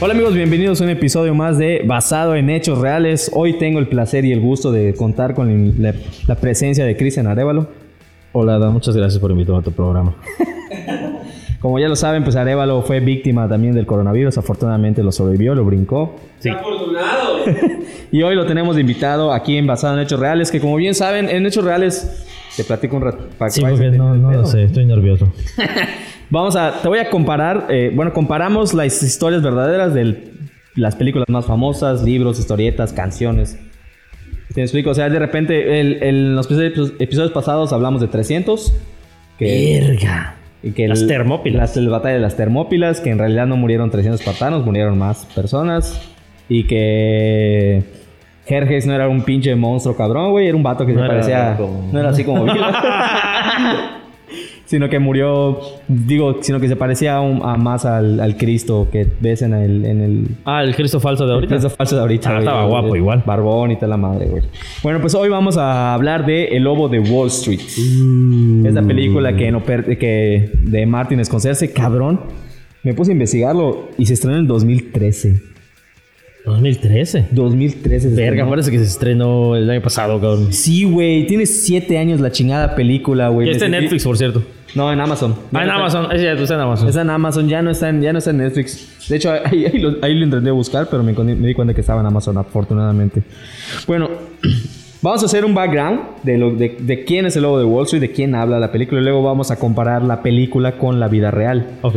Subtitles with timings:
[0.00, 3.32] Hola amigos, bienvenidos a un episodio más de Basado en Hechos Reales.
[3.34, 5.92] Hoy tengo el placer y el gusto de contar con la,
[6.28, 7.66] la presencia de Cristian Arevalo.
[8.30, 10.14] Hola, muchas gracias por invitarme a tu programa.
[11.60, 14.38] Como ya lo saben, pues Arevalo fue víctima también del coronavirus.
[14.38, 16.14] Afortunadamente lo sobrevivió, lo brincó.
[16.40, 17.38] ¡Qué afortunado!
[18.10, 20.94] Y hoy lo tenemos de invitado aquí en Basado en Hechos Reales, que como bien
[20.94, 22.24] saben, en Hechos Reales
[22.56, 23.28] te platico un rato.
[23.36, 25.30] para que Sí, porque no, no lo sé, estoy nervioso.
[26.30, 30.30] Vamos a, te voy a comparar, eh, bueno, comparamos las historias verdaderas de
[30.74, 33.58] las películas más famosas, libros, historietas, canciones.
[34.54, 34.90] ¿Te explico?
[34.90, 38.74] O sea, de repente, el- el- en los episodios, pasados hablamos de 300.
[39.38, 40.34] Que, Verga.
[40.62, 41.60] y que Las el- Termópilas.
[41.60, 45.24] las- el batalla de las Termópilas, que en realidad no murieron 300 espartanos, murieron más
[45.34, 46.00] personas.
[46.48, 47.84] Y que
[48.46, 51.14] Jerjes no era un pinche monstruo cabrón, güey, era un vato que No se era
[51.14, 51.56] parecía...
[51.56, 52.46] como- No era así como.
[54.68, 58.88] sino que murió, digo, sino que se parecía a, un- a más al, al Cristo
[58.92, 59.84] que ves en el...
[59.86, 61.56] En el Ah, el Cristo falso de ahorita.
[61.56, 62.28] eso falso de ahorita.
[62.28, 62.44] Ah, güey.
[62.44, 63.22] estaba guapo El igual.
[63.24, 64.42] Barbón y tal la madre, güey.
[64.82, 67.60] Bueno, pues hoy vamos a hablar de El Lobo de Wall Street.
[67.78, 68.66] Mm.
[68.66, 72.20] Esa película que, no per- que de Martin Scorsese, cabrón.
[72.82, 75.40] Me puse a investigarlo y se estrenó en 2013.
[76.48, 77.26] 2013.
[77.30, 78.50] 2013 se Verga, estrenó.
[78.50, 80.52] parece que se estrenó el año pasado, cabrón.
[80.52, 81.26] Sí, güey.
[81.26, 83.50] Tiene siete años la chingada película, güey.
[83.50, 84.42] Está en Netflix, por cierto.
[84.74, 85.34] No, en Amazon.
[85.52, 86.16] Ah, en no está- Amazon.
[86.16, 86.88] Es está en Amazon.
[86.88, 89.08] Está en Amazon, ya no está en, ya no está en Netflix.
[89.08, 92.00] De hecho, ahí, ahí lo, ahí lo intenté buscar, pero me di cuenta que estaba
[92.00, 93.22] en Amazon, afortunadamente.
[93.86, 94.10] Bueno,
[95.02, 97.84] vamos a hacer un background de, lo, de, de quién es el lobo de Wall
[97.84, 101.08] Street, de quién habla la película, y luego vamos a comparar la película con la
[101.08, 101.66] vida real.
[101.82, 101.96] Ok.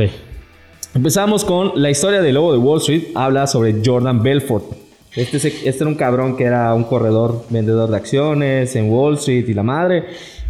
[0.94, 3.04] Empezamos con la historia del lobo de Wall Street.
[3.16, 4.66] Habla sobre Jordan Belfort.
[5.16, 9.16] Este, es- este era un cabrón que era un corredor vendedor de acciones en Wall
[9.16, 10.04] Street y la madre.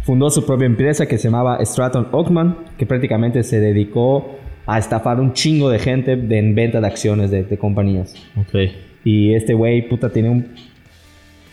[0.04, 4.26] Fundó su propia empresa que se llamaba Stratton Oakman, que prácticamente se dedicó
[4.66, 8.14] a estafar un chingo de gente en venta de acciones de, de compañías.
[8.36, 8.70] Ok.
[9.04, 10.54] Y este güey, puta, tiene un...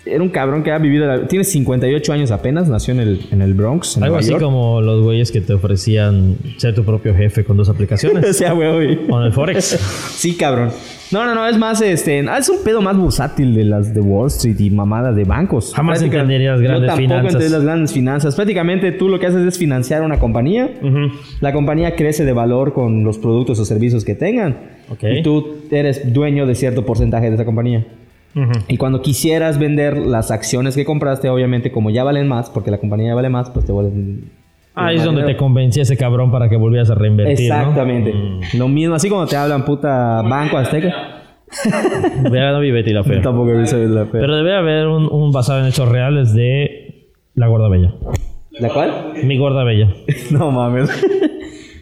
[0.06, 1.06] Era un cabrón que ha vivido...
[1.06, 4.32] la- tiene 58 años apenas, nació en el, en el Bronx, en Algo Nueva así
[4.32, 4.42] York.
[4.44, 8.36] como los güeyes que te ofrecían ser tu propio jefe con dos o aplicaciones.
[8.38, 9.06] sea, güey.
[9.08, 9.78] Con el Forex.
[10.20, 10.70] Sí, cabrón.
[11.12, 14.28] No, no, no, es más, este, es un pedo más bursátil de las de Wall
[14.28, 15.74] Street y mamadas de bancos.
[15.76, 17.34] Jamás Práctica- entendería las grandes Yo tampoco finanzas.
[17.34, 18.36] entendí las grandes finanzas.
[18.36, 20.70] Prácticamente tú lo que haces es financiar una compañía.
[21.42, 24.58] La compañía crece de valor con los productos o servicios que tengan.
[25.02, 27.86] Y tú eres dueño de cierto porcentaje de esa compañía.
[28.68, 32.78] Y cuando quisieras vender las acciones que compraste, obviamente, como ya valen más, porque la
[32.78, 34.32] compañía ya vale más, pues te vuelven.
[34.76, 38.14] Ahí es donde te convencía ese cabrón para que volvieras a reinvertir, Exactamente.
[38.14, 38.40] ¿no?
[38.58, 40.94] Lo mismo, así como te hablan puta Banco Azteca.
[42.24, 42.32] Mm.
[42.32, 43.22] No vi Betty la fea.
[43.24, 44.22] Tampoco he visto la fea.
[44.22, 47.94] Pero debe haber un, un basado en hechos reales de La Gorda Bella.
[48.60, 49.14] ¿La cual?
[49.24, 49.90] Mi Gorda Bella.
[50.32, 50.90] No mames.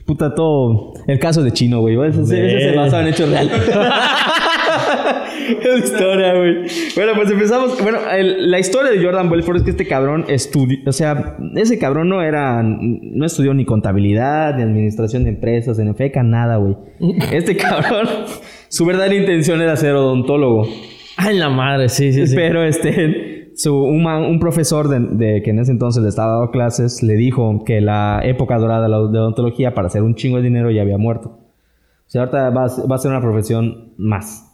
[0.05, 0.93] Puta, todo.
[1.05, 1.97] El caso de Chino, güey.
[2.09, 3.51] Ese, ese- se basa en hechos reales.
[5.61, 6.55] es historia, güey.
[6.95, 7.81] Bueno, pues empezamos.
[7.81, 10.77] Bueno, el- la historia de Jordan Belfort es que este cabrón estudió.
[10.85, 12.61] O sea, ese cabrón no era.
[12.63, 16.75] No estudió ni contabilidad, ni administración de empresas, en FECA, nada, güey.
[17.31, 18.07] Este cabrón.
[18.69, 20.67] Su verdadera intención era ser odontólogo.
[21.15, 22.35] Ay, la madre, sí, sí, sí.
[22.35, 27.01] Pero este, su, un, profesor de, de que en ese entonces le estaba dando clases
[27.01, 30.69] le dijo que la época dorada de la odontología para hacer un chingo de dinero
[30.69, 31.29] ya había muerto.
[31.29, 34.46] O sea, ahorita va a ser una profesión más.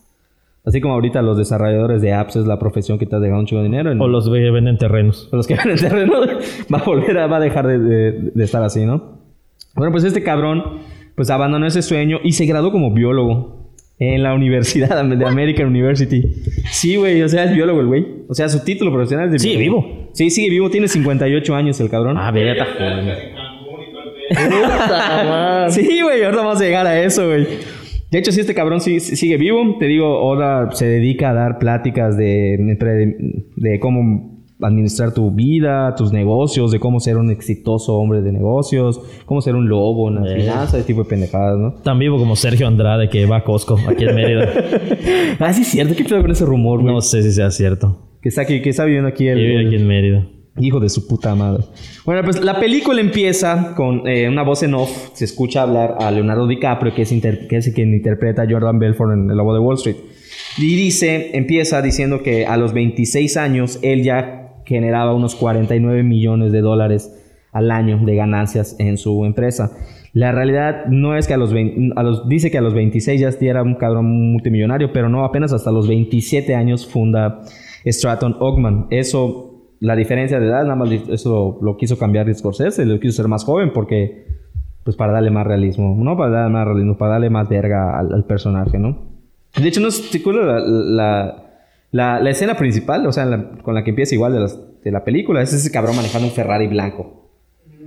[0.65, 3.45] Así como ahorita los desarrolladores de apps es la profesión que te ha dejado un
[3.45, 3.91] chingo de dinero.
[3.91, 5.27] en- O los que venden terrenos.
[5.31, 6.13] o los que venden terreno,
[6.73, 9.19] va a volver a, va a dejar de, de- de estar así, ¿no?
[9.75, 10.79] Bueno, pues este cabrón,
[11.15, 16.23] pues abandonó ese sueño y se graduó como biólogo en la Universidad de American University.
[16.71, 18.07] Sí, güey, o sea, es biólogo el güey.
[18.29, 19.81] O sea, su título profesional es de biólogo.
[19.87, 20.09] vivo.
[20.13, 22.17] Sí, sigue vivo, tiene 58 años el cabrón.
[22.17, 23.33] Ah, verga, está joven.
[25.71, 27.45] Sí, güey, ahora vamos a llegar a eso, güey.
[28.13, 31.57] De hecho, si este cabrón sí sigue vivo, te digo, ahora se dedica a dar
[31.57, 33.15] pláticas de, de,
[33.55, 34.31] de cómo
[34.61, 39.55] administrar tu vida, tus negocios, de cómo ser un exitoso hombre de negocios, cómo ser
[39.55, 40.35] un lobo en las Eh.
[40.41, 41.73] finanzas, ese tipo de pendejadas, ¿no?
[41.81, 44.47] Tan vivo como Sergio Andrade que va a Costco, aquí en Mérida.
[45.39, 46.93] Ah, sí es cierto, ¿qué pedo con ese rumor, güey?
[46.93, 47.97] No sé si sea cierto.
[48.21, 50.27] Que está aquí, que está viviendo aquí el, Que vive aquí en Mérida.
[50.59, 51.63] Hijo de su puta madre.
[52.05, 55.09] Bueno, pues la película empieza con eh, una voz en off.
[55.13, 59.31] Se escucha hablar a Leonardo DiCaprio, que es, que quien interpreta a Jordan Belfort en
[59.31, 59.97] El Lobo de Wall Street.
[60.59, 66.51] Y dice, empieza diciendo que a los 26 años él ya generaba unos 49 millones
[66.51, 67.11] de dólares
[67.51, 69.71] al año de ganancias en su empresa.
[70.13, 73.19] La realidad no es que a los, 20 a los dice que a los 26
[73.19, 77.41] ya era un cabrón multimillonario, pero no, apenas hasta los 27 años funda
[77.83, 78.85] Stratton Oakman.
[78.91, 79.52] Eso
[79.83, 83.27] la diferencia de edad, nada más eso lo, lo quiso cambiar Scorsese, lo quiso ser
[83.27, 84.25] más joven porque,
[84.83, 88.13] pues para darle más realismo, no para darle más realismo, para darle más verga al,
[88.13, 88.97] al personaje, ¿no?
[89.57, 91.43] De hecho, no es te la, la,
[91.91, 94.91] la, la escena principal, o sea, la- con la que empieza igual de, las- de
[94.91, 97.29] la película, es ese cabrón manejando un Ferrari blanco.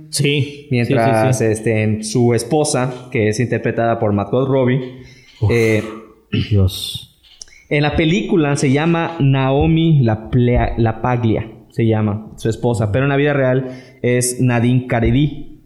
[0.09, 0.67] Sí.
[0.71, 5.01] Mientras Sí, sí, Este, su esposa, que es interpretada por Margot Robbie,
[5.49, 5.83] eh,
[6.31, 6.43] sí.
[6.51, 7.19] Dios.
[7.69, 13.05] en la película se llama Naomi La, Plea- La Paglia, se llama su esposa, pero
[13.05, 13.67] en la vida real
[14.01, 15.61] es Nadine Caredi.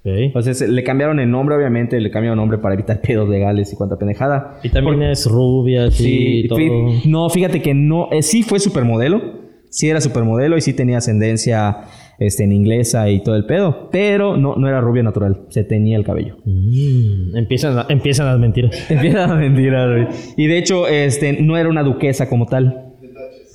[0.00, 0.04] Ok.
[0.04, 3.76] Entonces le cambiaron el nombre, obviamente, le cambiaron el nombre para evitar pedos legales y
[3.76, 4.60] cuanta pendejada.
[4.62, 6.58] Y también es rubia, sí, todo.
[7.06, 9.22] no, fíjate que no, eh, sí fue supermodelo,
[9.70, 11.84] sí era supermodelo y sí tenía ascendencia
[12.18, 15.96] este, en inglesa y todo el pedo, pero no, no era rubia natural, se teñía
[15.96, 16.36] el cabello.
[16.44, 18.78] Mm, empiezan, empiezan las mentiras.
[18.90, 20.08] Empieza a mentir, güey.
[20.36, 22.83] Y de hecho, este, no era una duquesa como tal.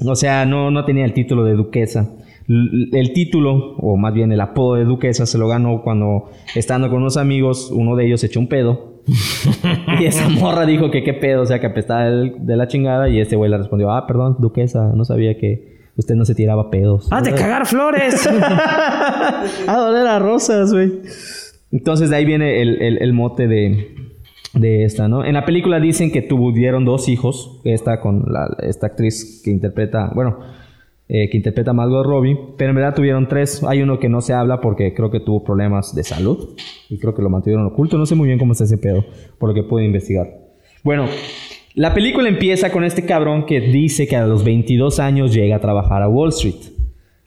[0.06, 2.10] O sea, no, no tenía el título de duquesa.
[2.48, 7.02] El título, o más bien el apodo de duquesa, se lo ganó cuando, estando con
[7.02, 9.02] unos amigos, uno de ellos echó un pedo.
[10.00, 13.08] y esa morra dijo que qué pedo, o sea, que apestaba el- de la chingada.
[13.10, 16.72] Y este güey le respondió, ah, perdón, duquesa, no sabía que usted no se tiraba
[16.72, 17.08] pedos.
[17.12, 18.26] ¡Ah, de cagar flores!
[19.68, 20.92] a doler a rosas, güey.
[21.72, 23.96] Entonces de ahí viene el, el- el mote de,
[24.54, 25.24] de esta, ¿no?
[25.24, 30.12] En la película dicen que tuvieron dos hijos, esta con la, esta actriz que interpreta,
[30.16, 30.40] bueno,
[31.08, 33.64] eh, que interpreta a Margot Robbie, pero en verdad tuvieron tres.
[33.64, 36.56] Hay uno que no se habla porque creo que tuvo problemas de salud
[36.88, 37.98] y creo que lo mantuvieron oculto.
[37.98, 39.04] No sé muy bien cómo está ese pedo,
[39.40, 40.30] por lo que pude investigar.
[40.84, 41.08] Bueno,
[41.74, 45.60] la película empieza con este cabrón que dice que a los 22 años llega a
[45.60, 46.79] trabajar a Wall Street.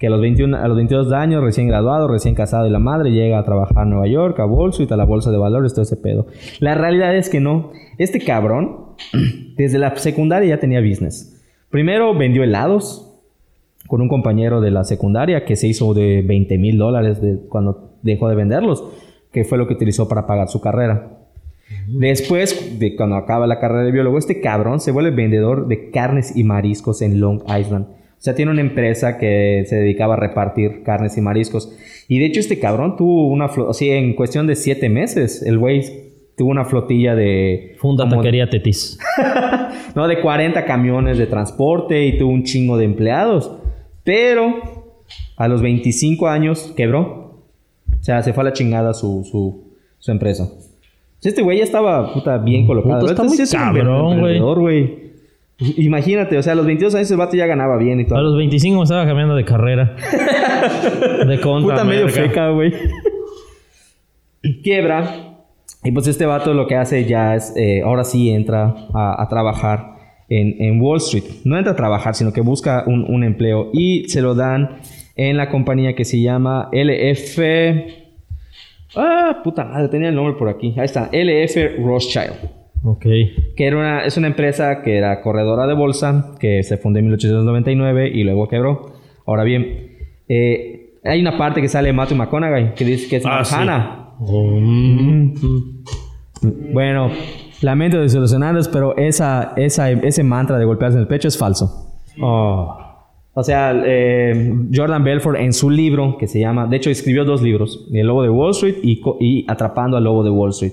[0.02, 3.12] Que a los, 21, a los 22 años, recién graduado, recién casado y la madre,
[3.12, 5.84] llega a trabajar a Nueva York, a Wall Street, a la bolsa de valores, todo
[5.84, 6.26] ese pedo.
[6.58, 7.70] La realidad es que no.
[7.98, 8.96] Este cabrón,
[9.56, 11.40] desde la secundaria ya tenía business.
[11.70, 13.16] Primero vendió helados
[13.86, 18.28] con un compañero de la secundaria que se hizo de 20 mil dólares cuando dejó
[18.28, 18.82] de venderlos,
[19.30, 21.20] que fue lo que utilizó para pagar su carrera.
[21.86, 26.36] Después de cuando acaba la carrera de biólogo, este cabrón se vuelve vendedor de carnes
[26.36, 28.01] y mariscos en Long Island.
[28.22, 31.76] O sea, tiene una empresa que se dedicaba a repartir carnes y mariscos.
[32.06, 35.58] Y de hecho, este cabrón tuvo una flotilla, sea, en cuestión de siete meses, el
[35.58, 35.82] güey
[36.36, 37.74] tuvo una flotilla de.
[37.78, 38.96] Funda como- taquería Tetis.
[39.96, 43.50] no, de 40 camiones de transporte y tuvo un chingo de empleados.
[44.04, 44.54] Pero
[45.36, 47.40] a los 25 años quebró.
[47.90, 50.48] O sea, se fue a la chingada su, su, su empresa.
[51.20, 53.00] Este güey ya estaba puta, bien colocado.
[53.00, 55.11] Puta, está muy sí es cabrón, güey.
[55.76, 58.18] Imagínate, o sea, a los 22 años el vato ya ganaba bien y todo.
[58.18, 59.96] A los 25 me estaba cambiando de carrera.
[61.26, 61.76] de contra.
[61.76, 62.72] Puta medio feca, güey.
[64.62, 65.28] Quiebra.
[65.84, 69.28] Y pues este vato lo que hace ya es, eh, ahora sí entra a, a
[69.28, 69.94] trabajar
[70.28, 71.24] en, en Wall Street.
[71.44, 73.70] No entra a trabajar, sino que busca un, un empleo.
[73.72, 74.78] Y se lo dan
[75.16, 77.38] en la compañía que se llama LF...
[78.94, 80.74] Ah, puta madre, tenía el nombre por aquí.
[80.76, 82.61] Ahí está, LF Rothschild.
[82.84, 83.02] Ok.
[83.56, 87.06] Que era una, es una empresa que era corredora de bolsa, que se fundó en
[87.06, 88.92] 1899 y luego quebró.
[89.26, 89.88] Ahora bien,
[90.28, 93.54] eh, hay una parte que sale Matthew McConaughey que dice que es Ah, sí.
[93.54, 94.02] Manhattan.
[94.20, 96.72] Oh, mm, mm.
[96.72, 97.10] Bueno,
[97.60, 102.00] lamento desilusionarlos, pero esa, esa, ese mantra de golpearse en el pecho es falso.
[102.20, 102.78] Oh.
[103.34, 107.40] O sea, eh, Jordan Belfort en su libro, que se llama, de hecho escribió dos
[107.40, 110.72] libros, El Lobo de Wall Street y, y Atrapando al Lobo de Wall Street.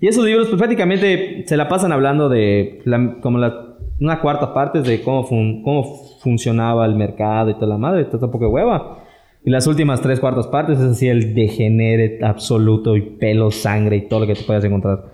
[0.00, 4.54] Y esos libros pues prácticamente se la pasan hablando de la- como la, una cuarta
[4.54, 5.84] parte de cómo, fun- cómo
[6.22, 9.04] funcionaba el mercado y toda la madre, poco de hueva.
[9.44, 14.08] Y las últimas tres cuartas partes es así el degenere absoluto y pelo, sangre y
[14.08, 15.04] todo lo que te puedas encontrar.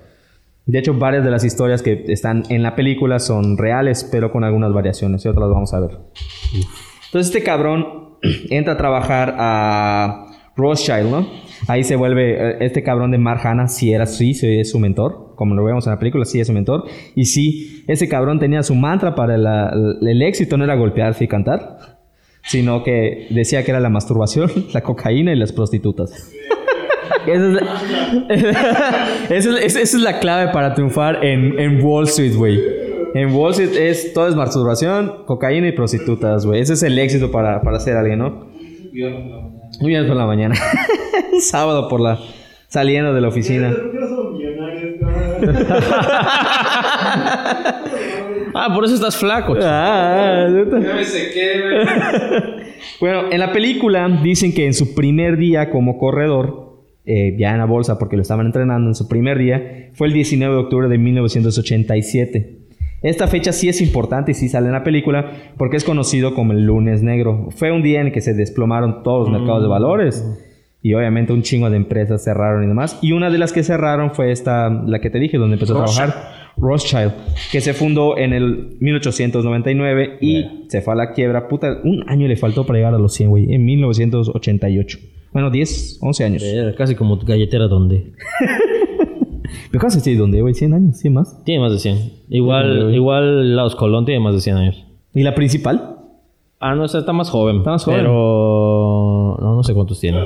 [0.67, 4.43] De hecho, varias de las historias que están en la película son reales, pero con
[4.43, 5.91] algunas variaciones y otras vamos a ver.
[7.07, 8.17] Entonces este cabrón
[8.51, 10.27] entra a trabajar a
[10.57, 11.27] Rothschild, ¿no?
[11.69, 14.79] Ahí se vuelve, eh, este cabrón de Mark Hanna, sí era, sí, sí es su
[14.79, 16.85] mentor, como lo vemos en la película, sí es su mentor.
[17.15, 19.73] Y sí, ese cabrón tenía su mantra para la-
[20.03, 21.99] el éxito, no era golpearse y cantar,
[22.45, 26.31] sino que decía que era la masturbación, la cocaína y las prostitutas.
[27.27, 28.27] Esa es, la,
[29.31, 32.61] esa es- esa es la clave para triunfar en, en Wall Street, güey.
[33.15, 36.61] En Wall Street es todo es masturbación, cocaína y prostitutas, güey.
[36.61, 38.47] Ese es el éxito para, para ser alguien, ¿no?
[39.81, 40.55] Muy bien por la mañana.
[41.41, 42.19] Sábado por la
[42.69, 43.75] saliendo de la oficina.
[48.59, 49.53] Ah, por eso estás flaco.
[49.55, 49.67] chico.
[49.69, 51.87] Ah, Ya me sequé, güey.
[53.01, 57.59] Bueno, en la película dicen que en su primer día como corredor, eh, ya en
[57.59, 60.89] la bolsa porque lo estaban entrenando en su primer día, fue el 19 de octubre
[60.89, 62.66] de 1987.
[63.03, 66.53] Esta fecha sí es importante y sí sale en la película porque es conocido como
[66.53, 67.49] el lunes negro.
[67.51, 70.25] Fue un día en el que se desplomaron todos los mercados de valores
[70.83, 72.99] y obviamente un chingo de empresas cerraron y demás.
[73.03, 75.85] Y una de las que cerraron fue esta, la que te dije, donde empezó a
[75.85, 77.13] trabajar Rothschild,
[77.53, 81.49] que se fundó en el 1899 y se fue a la quiebra.
[81.49, 84.99] Puta, un año le faltó para llegar a los 100, güey, en 1988.
[85.33, 86.43] Bueno, 10, 11 años.
[86.43, 88.13] Era casi como galletera donde.
[89.77, 90.55] Pero casi sí, ¿dónde, güey?
[90.55, 91.05] ¿100 años?
[91.05, 91.45] ¿100 más?
[91.45, 91.99] Tiene más de 100.
[92.31, 94.87] Igual, igual Laos Colón tiene más de 100 años.
[95.15, 95.99] ¿Y la principal?
[96.61, 97.59] Ah, no, o sea, está más joven.
[97.59, 98.01] Está más joven.
[98.01, 99.37] Pero.
[99.39, 100.25] No, no sé cuántos tiene.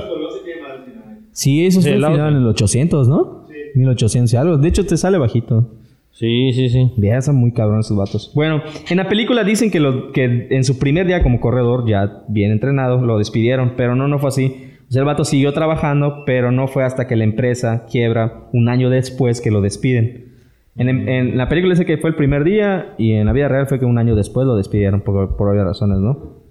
[1.33, 2.37] Sí, eso Sí, fue la al final otra.
[2.37, 3.45] en el 800, ¿no?
[3.49, 3.53] Sí.
[3.79, 4.57] 1800 y algo.
[4.57, 5.67] De hecho, te sale bajito.
[6.13, 6.89] Sí, sí, sí.
[6.95, 8.31] Ya están muy cabrones esos vatos.
[8.33, 12.23] Bueno, en la película dicen que, lo, que en su primer día como corredor, ya
[12.29, 14.70] bien entrenado, lo despidieron, pero no, no fue así.
[14.93, 19.39] El vato siguió trabajando, pero no fue hasta que la empresa quiebra un año después
[19.39, 20.31] que lo despiden.
[20.75, 23.67] En, en la película dice que fue el primer día y en la vida real
[23.67, 26.41] fue que un año después lo despidieron por, por obvias razones, ¿no?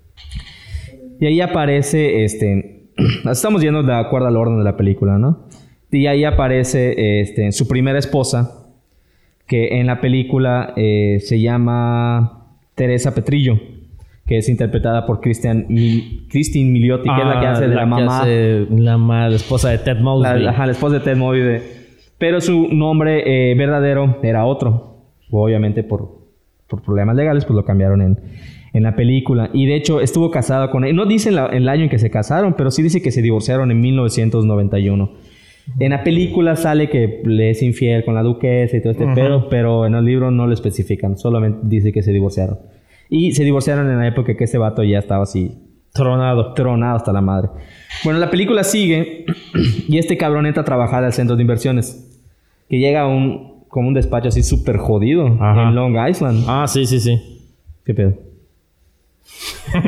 [1.21, 2.89] Y ahí aparece, este,
[3.31, 5.47] estamos yendo de acuerdo al orden de la película, ¿no?
[5.91, 8.69] Y ahí aparece, este, su primera esposa,
[9.47, 13.59] que en la película eh, se llama Teresa Petrillo,
[14.31, 15.67] que es interpretada por Christian
[16.31, 19.79] Christine Milioti, que es la que Ah, hace de la, mamá, la, la esposa de
[19.79, 20.47] Ted la, Mosby.
[20.47, 21.59] ajá, la esposa de Ted Mosby.
[22.17, 24.99] Pero su nombre eh, verdadero era otro,
[25.31, 26.29] obviamente por,
[26.69, 28.21] por problemas legales, pues lo cambiaron en,
[28.73, 29.51] en la película.
[29.53, 30.95] Y de hecho estuvo casada con él.
[30.95, 33.73] No dice la- el año en que se casaron, pero sí dice que se divorciaron
[33.73, 35.11] en 1991.
[35.81, 39.49] En la película sale que le es infiel con la duquesa y todo este pedo,
[39.49, 42.59] pero en el libro no lo especifican, solamente dice que se divorciaron.
[43.11, 45.59] Y se divorciaron en la época que ese vato ya estaba así
[45.93, 46.55] Tronado.
[46.55, 47.49] tronado hasta la madre.
[48.05, 49.27] Bueno, la película sigue
[49.89, 52.07] y este cabrón entra a trabajar al centro de inversiones.
[52.69, 55.69] Que llega a un, como un despacho así súper jodido Ajá.
[55.69, 56.45] en Long Island.
[56.47, 57.21] Ah, sí, sí, sí.
[57.85, 58.15] ¿Qué pedo?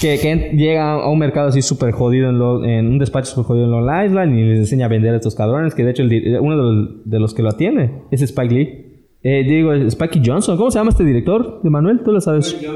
[0.00, 3.44] que, que llega a un mercado así súper jodido en, Lo- en un despacho súper
[3.46, 5.74] jodido en Long Island y les enseña a vender a estos cabrones.
[5.74, 8.86] Que de hecho el uno de los, de los que lo atiende es Spike Lee.
[9.24, 10.56] Eh, digo, Spike Johnson.
[10.56, 12.00] ¿Cómo se llama este director de Manuel?
[12.04, 12.46] ¿Tú lo sabes?
[12.46, 12.66] Spike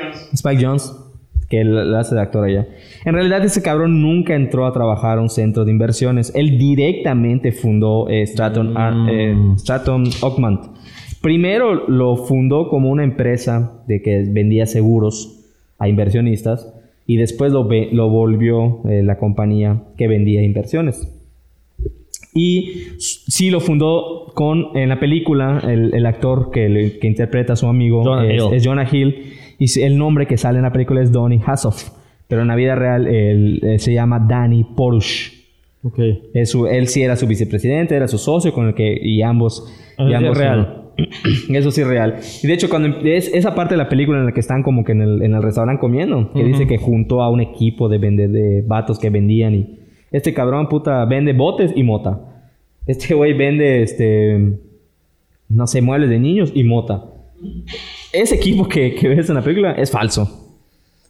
[0.00, 0.28] Jones.
[0.34, 0.92] Spike Jones,
[1.48, 2.68] que él lo hace de actor allá.
[3.04, 6.32] En realidad ese cabrón nunca entró a trabajar a un centro de inversiones.
[6.34, 10.66] Él directamente fundó eh, Stratton, Ar- eh, Stratton Oakmont.
[11.20, 15.40] Primero lo fundó como una empresa de que vendía seguros
[15.78, 16.72] a inversionistas
[17.06, 21.08] y después lo, lo volvió eh, la compañía que vendía inversiones.
[22.34, 22.72] Y
[23.26, 27.56] sí lo fundó con, en la película, el, el actor que, le- que interpreta a
[27.56, 28.54] su amigo Jonah es, Hill.
[28.54, 29.32] es Jonah Hill.
[29.58, 31.90] Y el nombre que sale en la película es Donny Hassoff.
[32.28, 35.30] Pero en la vida real él, eh, se llama Danny Porush.
[35.84, 35.98] Ok.
[36.34, 38.98] Es su- él sí era su vicepresidente, era su socio con el que...
[39.02, 39.72] Y ambos...
[39.98, 40.78] Eso y sí es ambos real.
[41.50, 42.16] Eso sí es real.
[42.42, 44.84] Y de hecho, cuando es esa parte de la película en la que están como
[44.84, 47.98] que en el, en el restaurante comiendo, que dice que juntó a un equipo de,
[48.00, 49.78] vende- de vatos que vendían y
[50.10, 52.31] este cabrón puta vende botes y mota.
[52.86, 54.58] Este güey vende este
[55.48, 57.04] no sé, muebles de niños y mota.
[58.12, 60.56] Ese equipo que, que ves en la película es falso.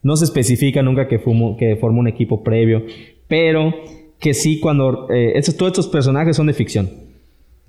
[0.02, 2.84] No se especifica nunca que, fumo, que formó un equipo previo,
[3.28, 3.72] pero
[4.18, 5.08] que sí cuando...
[5.10, 6.90] eh, estos, todos estos personajes son de ficción.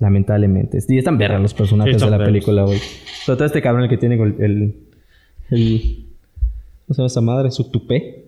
[0.00, 0.78] Lamentablemente.
[0.88, 2.78] Y están vergas los personajes Sí, de la película, güey.
[3.24, 4.34] Sobre todo este cabrón el que tiene el...
[4.40, 4.74] el,
[5.50, 6.04] el-
[6.86, 7.50] ¿Cómo se llama esa madre?
[7.52, 8.24] Su tupé.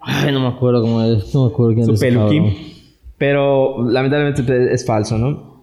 [0.00, 1.34] Ay, no me acuerdo cómo es.
[1.34, 2.44] No me acuerdo quién Su es ese peluquín.
[2.44, 2.77] cabrón.
[3.18, 5.58] Pero lamentablemente es falso, ¿no?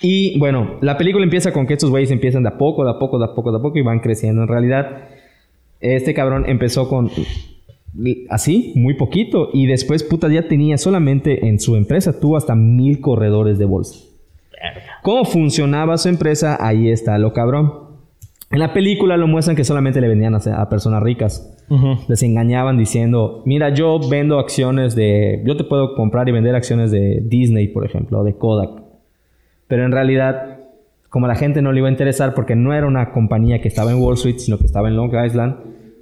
[0.00, 2.98] Y bueno, la película empieza con que estos güeyes empiezan de a poco, de a
[2.98, 4.42] poco, de a poco, de a poco y van creciendo.
[4.42, 5.08] En realidad,
[5.80, 7.10] este cabrón empezó con
[8.28, 9.50] así, muy poquito.
[9.52, 13.98] Y después, puta, ya tenía solamente en su empresa, tuvo hasta mil corredores de bolsa.
[15.02, 16.56] ¿Cómo funcionaba su empresa?
[16.60, 17.83] Ahí está lo cabrón.
[18.54, 21.52] En la película lo muestran que solamente le vendían a, a personas ricas.
[22.06, 25.42] Les engañaban diciendo, mira, yo vendo acciones de...
[25.44, 28.80] Yo te puedo comprar y vender acciones de Disney, por ejemplo, o de Kodak.
[29.66, 30.60] Pero en realidad,
[31.10, 33.66] como a la gente no le iba a interesar porque no era una compañía que
[33.66, 35.56] estaba en Wall Street, sino que estaba en Long Island,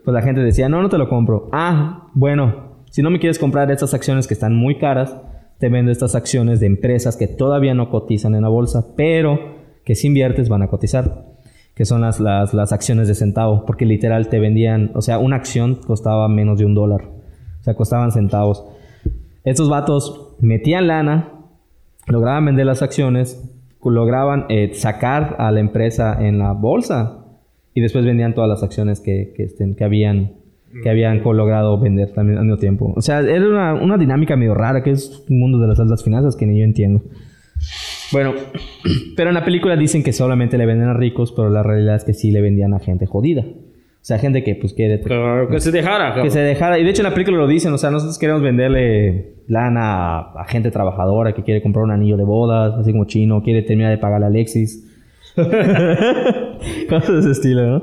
[0.05, 1.49] pues la gente decía, no, no te lo compro.
[1.53, 5.17] Ah, bueno, si no me quieres comprar estas acciones que están muy caras,
[5.59, 9.39] te vendo estas acciones de empresas que todavía no cotizan en la bolsa, pero
[9.87, 11.32] que si inviertes van a cotizar.
[11.75, 15.37] Que son las, las, las acciones de centavo, porque literal te vendían, o sea, una
[15.37, 17.03] acción costaba menos de un dólar.
[17.61, 18.65] O sea, costaban centavos.
[19.45, 21.31] Estos vatos metían lana,
[22.07, 23.43] lograban vender las acciones,
[23.85, 27.19] lograban eh, sacar a la empresa en la bolsa
[27.75, 30.33] y después vendían todas las acciones que, que, estén- que habían
[30.83, 32.95] que habían logrado vender también al mismo tiempo.
[32.97, 36.03] O sea, era una, una dinámica medio rara que es un mundo de las altas
[36.03, 37.03] finanzas que ni yo entiendo.
[38.13, 38.35] Bueno,
[39.17, 42.05] pero en la película dicen que solamente le venden a ricos, pero la realidad es
[42.05, 43.43] que sí le vendían a gente jodida.
[43.43, 45.01] O sea, gente que pues quiere...
[45.01, 46.25] Claro, que se dejara, cabrón.
[46.25, 46.79] Que se dejara.
[46.79, 50.41] Y de hecho en la película lo dicen, o sea, nosotros queremos venderle lana a,
[50.41, 53.91] a gente trabajadora que quiere comprar un anillo de bodas, así como chino, quiere terminar
[53.93, 54.89] de pagar a Alexis.
[56.89, 57.83] Cosas de ese estilo, ¿no?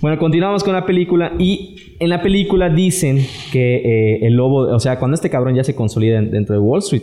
[0.00, 3.18] Bueno, continuamos con la película y en la película dicen
[3.52, 3.76] que
[4.14, 6.78] eh, el lobo, o sea, cuando este cabrón ya se consolida en- dentro de Wall
[6.78, 7.02] Street,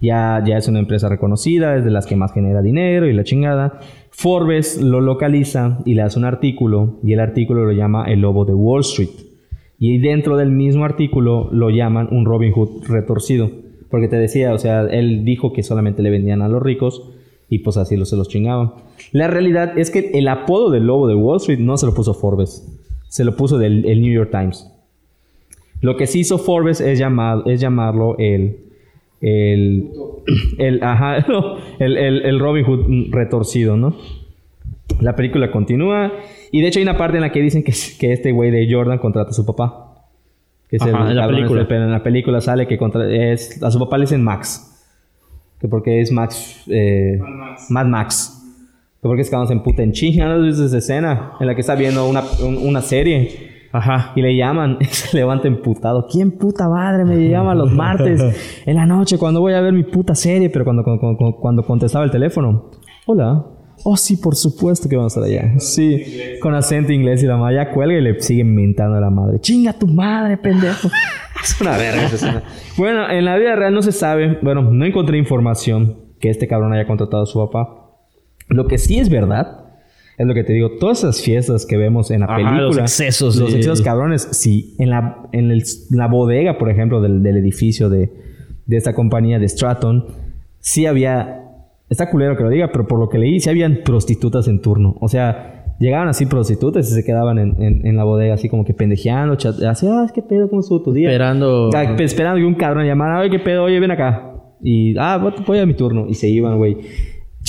[0.00, 3.24] ya, ya es una empresa reconocida, es de las que más genera dinero y la
[3.24, 3.80] chingada.
[4.10, 8.44] Forbes lo localiza y le hace un artículo y el artículo lo llama el lobo
[8.44, 9.10] de Wall Street.
[9.78, 13.50] Y dentro del mismo artículo lo llaman un Robin Hood retorcido.
[13.90, 17.10] Porque te decía, o sea, él dijo que solamente le vendían a los ricos
[17.48, 18.72] y pues así se los chingaban.
[19.12, 22.12] La realidad es que el apodo del lobo de Wall Street no se lo puso
[22.12, 22.66] Forbes,
[23.08, 24.70] se lo puso del el New York Times.
[25.80, 28.67] Lo que sí hizo Forbes es llamarlo el,
[29.20, 29.90] el,
[30.58, 33.96] el, ajá, no, el, el- el Robin Hood retorcido, ¿no?
[35.00, 36.12] La película continúa
[36.50, 38.66] y de hecho hay una parte en la que dicen que, que este güey de
[38.72, 39.84] Jordan contrata a su papá.
[40.68, 41.60] Que es Ajá, en la cabrón película.
[41.62, 44.64] este, pero en la película sale que contra- es, a su papá le dicen Max.
[45.60, 46.64] Que porque es Max...
[46.70, 47.70] eh, Mad Max.
[47.70, 48.34] Mad Max.
[49.00, 50.28] Que porque es que se emputa en chinga.
[50.28, 51.32] ¿No viste esa escena?
[51.40, 53.57] En la que está viendo una, un- una serie.
[53.72, 54.12] Ajá.
[54.16, 56.06] Y le llaman, se levanta emputado.
[56.10, 58.20] ¿Quién puta madre me llama los martes
[58.66, 60.50] en la noche cuando voy a ver mi puta serie?
[60.50, 62.70] Pero cuando, cuando, cuando- cuando contestaba el teléfono,
[63.06, 63.44] hola.
[63.84, 65.60] Oh, sí, por supuesto que vamos a estar allá.
[65.60, 66.02] Sí,
[66.42, 69.38] con acento inglés y la madre ya cuelga y le sigue mentando a la madre.
[69.40, 70.88] Chinga tu madre, pendejo.
[71.40, 72.42] Es una verga esa escena.
[72.76, 74.38] Bueno, en la vida real no se sabe.
[74.42, 77.92] Bueno, no encontré información que este cabrón haya contratado a su papá.
[78.48, 79.66] Lo que sí es verdad
[80.18, 80.72] es lo que te digo.
[80.78, 82.60] Todas esas fiestas que vemos en la Ajá, película.
[82.62, 84.28] los excesos Los de- excesos cabrones.
[84.32, 88.10] Sí, en la, en el- la bodega, por ejemplo, del, del edificio de,
[88.66, 90.06] de esta compañía de Stratton,
[90.60, 91.44] sí había.
[91.88, 94.96] Está culero que lo diga, pero por lo que leí, sí habían prostitutas en turno.
[95.00, 98.64] O sea, llegaban así prostitutas y se quedaban en, en- en la bodega, así como
[98.64, 101.08] que pendejeando, chat, así, ah, qué pedo, ¿cómo estuvo tu día?
[101.08, 101.70] Esperando.
[101.74, 104.32] Ah, esperando que un cabrón llamara, oye, qué pedo, oye, ven acá.
[104.62, 106.06] Y, ah, voy a mi turno.
[106.08, 106.76] Y se iban, güey.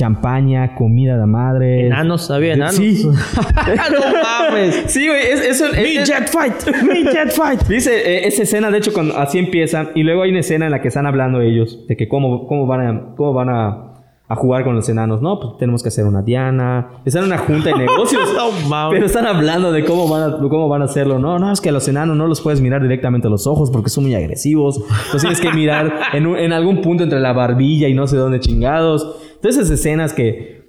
[0.04, 1.88] Champaña, comida de madre.
[1.88, 2.76] Enanos, había enanos.
[2.76, 3.06] Sí.
[3.06, 4.84] no mames.
[4.88, 6.54] Sí, güey, es, eso Mi es- jet fight.
[6.84, 7.64] Mi jet fight.
[7.68, 10.72] Dice, eh, esa escena, de hecho, cuando así empieza, y luego hay una escena en
[10.72, 13.86] la que están hablando ellos, de que cómo, cómo van, a, cómo van a,
[14.30, 15.22] a jugar con los enanos.
[15.22, 16.88] No, pues tenemos que hacer una diana.
[17.04, 18.22] Están en una junta de negocios.
[18.70, 21.20] No pero están hablando de cómo van, a, cómo van a hacerlo.
[21.20, 23.70] No, no, es que a los enanos no los puedes mirar directamente a los ojos
[23.72, 24.80] porque son muy agresivos.
[25.12, 28.16] Los tienes que mirar en, un- en algún punto entre la barbilla y no sé
[28.16, 29.16] dónde chingados.
[29.42, 30.60] Entonces, esas escenas que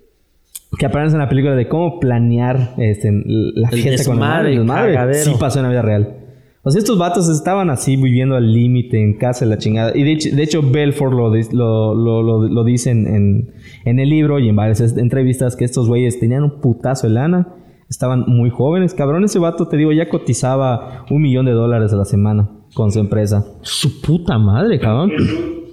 [0.78, 4.94] que aparecen en la película de cómo planear este, la El fiesta con el desmadre,
[4.94, 5.24] cagadero.
[5.32, 6.16] sí pasó en la vida real.
[6.62, 9.92] O sea, estos vatos estaban así viviendo al límite en casa de la chingada.
[9.96, 13.50] Y de hecho, de hecho Belfort lo, lo, lo, lo, lo dice en, en,
[13.84, 17.48] en el libro y en varias entrevistas que estos güeyes tenían un putazo de lana.
[17.88, 18.94] Estaban muy jóvenes.
[18.94, 22.92] Cabrón, ese vato, te digo, ya cotizaba un millón de dólares a la semana con
[22.92, 23.44] su empresa.
[23.62, 25.10] Su puta madre, cabrón.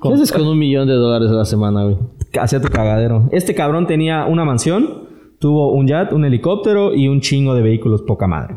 [0.01, 1.97] ¿Qué haces con un millón de dólares a la semana, güey?
[2.39, 3.29] Hacía tu cagadero.
[3.31, 5.07] Este cabrón tenía una mansión,
[5.39, 8.55] tuvo un yacht, un helicóptero y un chingo de vehículos poca madre.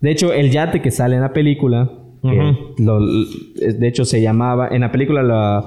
[0.00, 1.90] De hecho, el yate que sale en la película,
[2.22, 2.74] que Ujú.
[2.78, 5.64] lo- de hecho se llamaba, en la película la...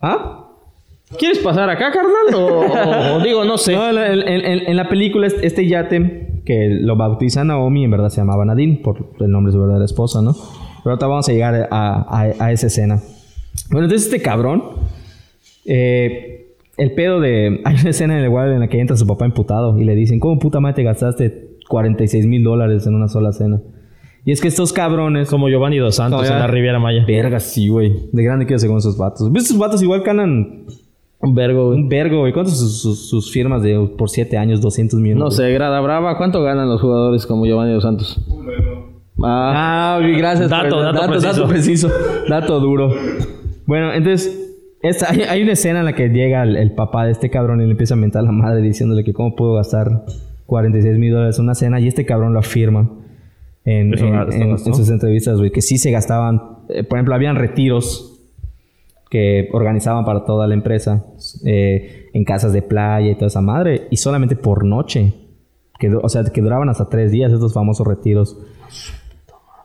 [0.00, 0.40] ¿Ah?
[1.18, 2.34] ¿Quieres pasar acá, carnal?
[2.34, 3.72] O, digo, no sé.
[3.76, 7.84] No, en, la- en- en- en la película este- este yate que lo bautiza Naomi,
[7.84, 10.32] en verdad se llamaba Nadine por el nombre de su verdadera esposa, ¿no?
[10.82, 13.00] Pero ahorita vamos a llegar a, a- a esa escena.
[13.70, 14.64] Bueno, entonces este cabrón,
[15.66, 17.60] eh, el pedo de...
[17.64, 19.94] Hay una escena en la igual en la que entra su papá emputado y le
[19.94, 23.60] dicen, ¿cómo puta madre te gastaste 46 mil dólares en una sola cena?
[24.26, 25.28] Y es que estos cabrones...
[25.28, 27.04] Como Giovanni Dos Santos en la Riviera Maya.
[27.06, 27.92] Verga, sí, güey.
[28.12, 29.30] De grande quiero ser con esos vatos.
[29.30, 29.44] ¿Ves?
[29.44, 30.64] Esos vatos igual ganan
[31.20, 31.78] Un vergo, güey.
[31.80, 32.32] un vergo, güey.
[32.32, 34.62] ¿Cuántos sus, sus- sus firmas de por 7 años?
[34.62, 35.22] 200 millones.
[35.22, 38.18] No sé, Grada Brava, ¿cuánto ganan los jugadores como Giovanni Dos Santos?
[39.22, 40.48] Ah, Ah, ok, gracias.
[40.50, 41.32] Dato, por el- dato preciso.
[41.32, 41.90] dato preciso.
[42.28, 42.94] Dato duro.
[43.66, 44.43] Bueno, entonces,
[44.84, 47.60] esta- hay, hay una escena en la que llega el, el papá de este cabrón
[47.60, 50.04] y le empieza a mentar a la madre diciéndole que cómo puedo gastar
[50.46, 52.90] 46 mil dólares en una cena y este cabrón lo afirma
[53.64, 53.92] en,
[54.74, 58.10] sus entrevistas, güey, que sí se gastaban, eh, por ejemplo, habían retiros
[59.10, 61.04] que organizaban para toda la empresa
[61.46, 65.14] eh, en casas de playa y toda esa madre y solamente por noche.
[65.78, 68.38] Que, o sea, que duraban hasta tres días estos famosos retiros.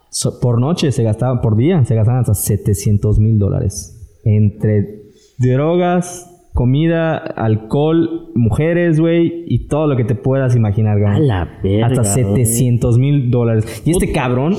[0.09, 4.19] So- por noche se gastaban, por día se gastaban hasta 700 mil dólares.
[4.23, 5.03] Entre
[5.39, 11.11] drogas, comida, alcohol, mujeres, güey, y todo lo que te puedas imaginar, güey.
[11.13, 13.81] A la verga, Hasta 700 mil dólares.
[13.85, 14.55] Y este cabrón...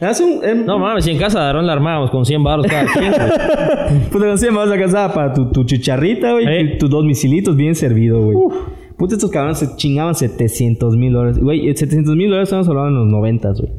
[0.00, 0.42] Hace un...
[0.42, 3.12] em- no mames, si en casa de Aarón la armábamos con 100 baros cada quien,
[3.12, 4.08] güey.
[4.10, 6.60] Pues te vas a casa para tu, tu chicharrita, güey, ¿Eh?
[6.62, 8.38] y tus dos misilitos bien servido, güey.
[8.96, 11.38] Puta, estos cabrones se chingaban 700 mil dólares.
[11.38, 13.72] Güey, 700 mil dólares estamos hablando en los 90, güey.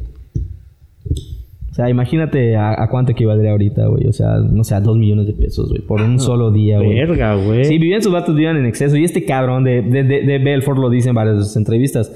[1.81, 4.05] Sea, imagínate a, a cuánto equivaldría ahorita, güey.
[4.05, 5.81] O sea, no sé, a 2 millones de pesos, güey.
[5.81, 6.93] Por un solo día, güey.
[6.93, 7.65] Verga, güey.
[7.65, 8.95] Sí, vivían sus vatos, vivían en exceso.
[8.97, 12.13] Y este cabrón de, de, de, de Belfort lo dice en varias de sus entrevistas.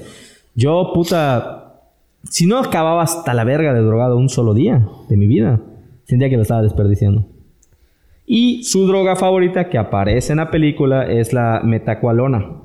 [0.54, 1.82] Yo, puta,
[2.22, 5.60] si no acababa hasta la verga de drogado un solo día de mi vida,
[6.04, 7.26] sentía que lo estaba desperdiciando.
[8.24, 12.62] Y su droga favorita que aparece en la película es la metacualona.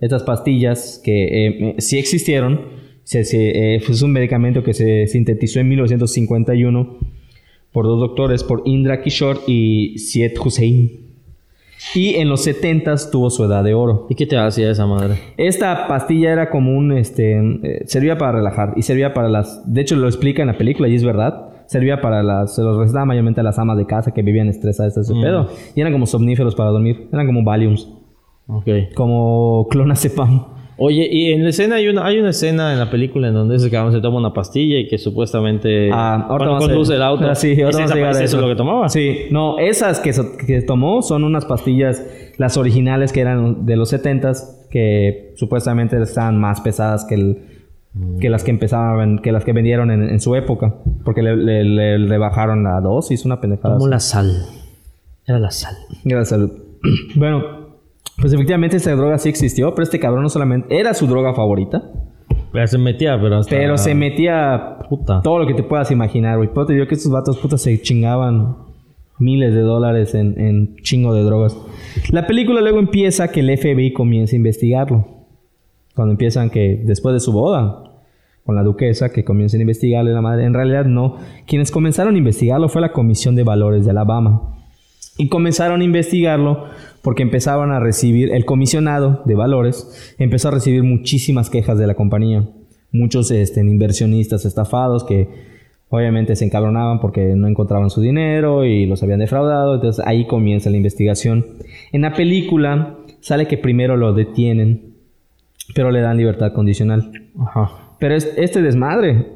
[0.00, 2.62] Estas pastillas que eh, eh, sí existieron,
[3.04, 6.96] se, se, eh, es un medicamento que se sintetizó en 1951
[7.72, 11.08] por dos doctores, por Indra Kishore y Syed Hussein.
[11.94, 14.06] Y en los 70s tuvo su edad de oro.
[14.10, 15.14] ¿Y qué te hacía esa madre?
[15.38, 19.80] Esta pastilla era como un, este, eh, servía para relajar y servía para las, de
[19.80, 23.06] hecho lo explica en la película y es verdad, servía para las, se los recetaba
[23.06, 25.22] mayormente a las amas de casa que vivían estresadas de ese Mm.
[25.22, 27.88] pedo y eran como somníferos para dormir, eran como Valiums,
[28.46, 28.66] Ok.
[28.94, 30.59] como clonazepam.
[30.82, 33.56] Oye, y en la escena hay una, hay una escena en la película en donde
[33.56, 37.26] ese cabrón se toma una pastilla y que supuestamente Ah, ahorita conduce el auto.
[37.28, 38.40] Ah, sí, ¿es ahora vamos esa- a llegar a ¿es eso eso.
[38.40, 38.88] lo que tomaba?
[38.88, 40.12] Sí, no, esas que,
[40.46, 42.02] que tomó son unas pastillas,
[42.38, 47.38] las originales que eran de los 70s, que supuestamente estaban más pesadas que, el,
[48.18, 51.62] que las que empezaban, que las que vendieron en, en su época, porque le, le,
[51.64, 53.74] le- le bajaron la dosis, una pendejada.
[53.76, 54.32] Como la sal.
[55.26, 55.74] Era la sal.
[56.04, 56.52] Gracias, salud.
[57.16, 57.59] bueno,
[58.20, 61.82] pues efectivamente esta droga sí existió, pero este cabrón no solamente era su droga favorita,
[62.52, 63.50] Pero se metía, pero hasta...
[63.56, 65.22] pero se metía Puta.
[65.22, 66.48] todo lo que te puedas imaginar, güey.
[66.52, 68.56] Pero te digo que estos vatos putas se chingaban
[69.18, 71.56] miles de dólares en, en chingo de drogas.
[72.10, 75.06] La película luego empieza que el FBI comienza a investigarlo.
[75.94, 77.84] Cuando empiezan que después de su boda
[78.44, 80.44] con la duquesa, que comienzan a investigarle la madre.
[80.44, 81.16] En realidad no.
[81.46, 84.59] Quienes comenzaron a investigarlo fue la Comisión de Valores de Alabama.
[85.20, 86.64] Y comenzaron a investigarlo
[87.02, 91.94] porque empezaban a recibir, el comisionado de valores empezó a recibir muchísimas quejas de la
[91.94, 92.48] compañía.
[92.92, 95.28] Muchos este, inversionistas estafados que
[95.88, 99.74] obviamente se encabronaban porque no encontraban su dinero y los habían defraudado.
[99.76, 101.44] Entonces ahí comienza la investigación.
[101.92, 104.94] En la película sale que primero lo detienen,
[105.74, 107.12] pero le dan libertad condicional.
[107.38, 107.70] Ajá.
[107.98, 109.26] Pero es- este desmadre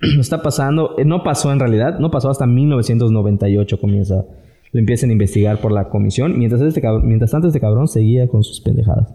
[0.20, 4.24] está pasando, no pasó en realidad, no pasó hasta 1998 comienza,
[4.72, 8.28] lo empiezan a investigar por la comisión, mientras, este cabrón, mientras tanto este cabrón seguía
[8.28, 9.12] con sus pendejadas.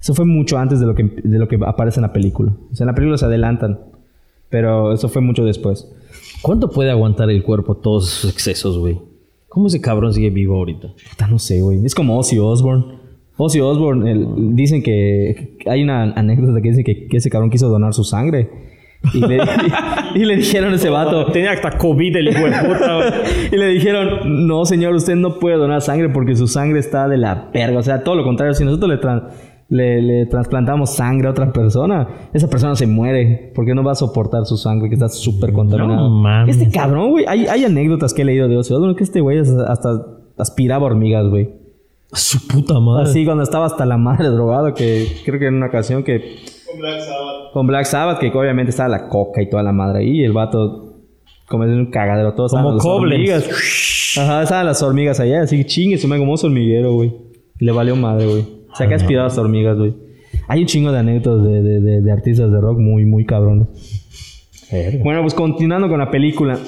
[0.00, 2.52] Eso fue mucho antes de lo que, de lo que aparece en la película.
[2.70, 3.80] O sea, en la película se adelantan,
[4.48, 5.90] pero eso fue mucho después.
[6.42, 8.98] ¿Cuánto puede aguantar el cuerpo todos esos excesos, güey?
[9.48, 10.88] ¿Cómo ese cabrón sigue vivo ahorita?
[11.28, 11.84] No sé, güey.
[11.84, 12.84] Es como Ozzy Osbourne.
[13.36, 17.50] Ozzy Osbourne, el- dicen que que hay una anécdota que dice que, que ese cabrón
[17.50, 18.48] quiso donar su sangre.
[19.14, 19.38] Y le,
[20.14, 23.00] y le dijeron a ese vato, Tenía hasta COVID el hijo de puta,
[23.52, 27.16] y le dijeron, no señor, usted no puede donar sangre porque su sangre está de
[27.18, 27.78] la verga.
[27.78, 29.28] O sea, todo lo contrario, si nosotros le, tran-
[29.68, 33.96] le, le trasplantamos sangre a otra persona, esa persona se muere porque no va a
[33.96, 35.96] soportar su sangre que está súper contaminada.
[36.00, 36.56] No mames.
[36.56, 39.70] Este cabrón, güey, hay, hay anécdotas que he leído de Osbourne que este güey hasta,
[39.70, 40.06] hasta
[40.38, 41.50] aspiraba hormigas, güey.
[42.12, 43.10] Su puta madre.
[43.10, 46.36] Así cuando estaba hasta la madre drogado, que creo que en una ocasión que
[46.70, 47.52] Con Black Sabbath.
[47.52, 50.32] con Black Sabbath, que obviamente estaba la coca y toda la madre ahí, y el
[50.32, 50.84] vato
[51.48, 53.48] como es un cagadero, todos Como las hormigas.
[54.18, 57.12] Ajá, estaban las hormigas allá, así chingue, su madre como un hormiguero, güey.
[57.58, 58.42] Le valió madre, güey.
[58.70, 59.94] O sea, que ha aspirado a las hormigas, güey.
[60.46, 63.68] Hay un chingo de anécdotas de, de, de, de artistas de rock muy, muy cabrones.
[65.02, 66.58] Bueno, pues continuando con la película.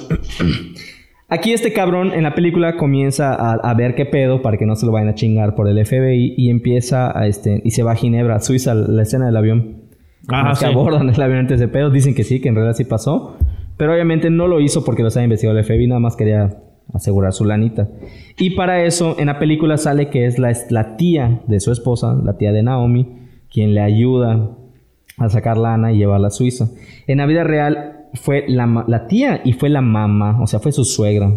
[1.29, 4.75] Aquí este cabrón en la película comienza a, a ver qué pedo para que no
[4.75, 7.93] se lo vayan a chingar por el FBI y empieza a este y se va
[7.93, 9.80] a Ginebra, Suiza, la escena del avión.
[10.27, 10.71] Ajá, Los que sí.
[10.71, 13.37] abordan el avión antes de pedo dicen que sí, que en realidad sí pasó,
[13.77, 16.57] pero obviamente no lo hizo porque lo estaba investigando el FBI, nada más quería
[16.93, 17.87] asegurar su lanita.
[18.37, 22.13] Y para eso en la película sale que es la, la tía de su esposa,
[22.23, 23.17] la tía de Naomi,
[23.51, 24.51] quien le ayuda
[25.17, 26.67] a sacar lana y llevarla a Suiza.
[27.07, 30.71] En la vida real fue la, la tía y fue la mamá, o sea, fue
[30.71, 31.31] su suegra,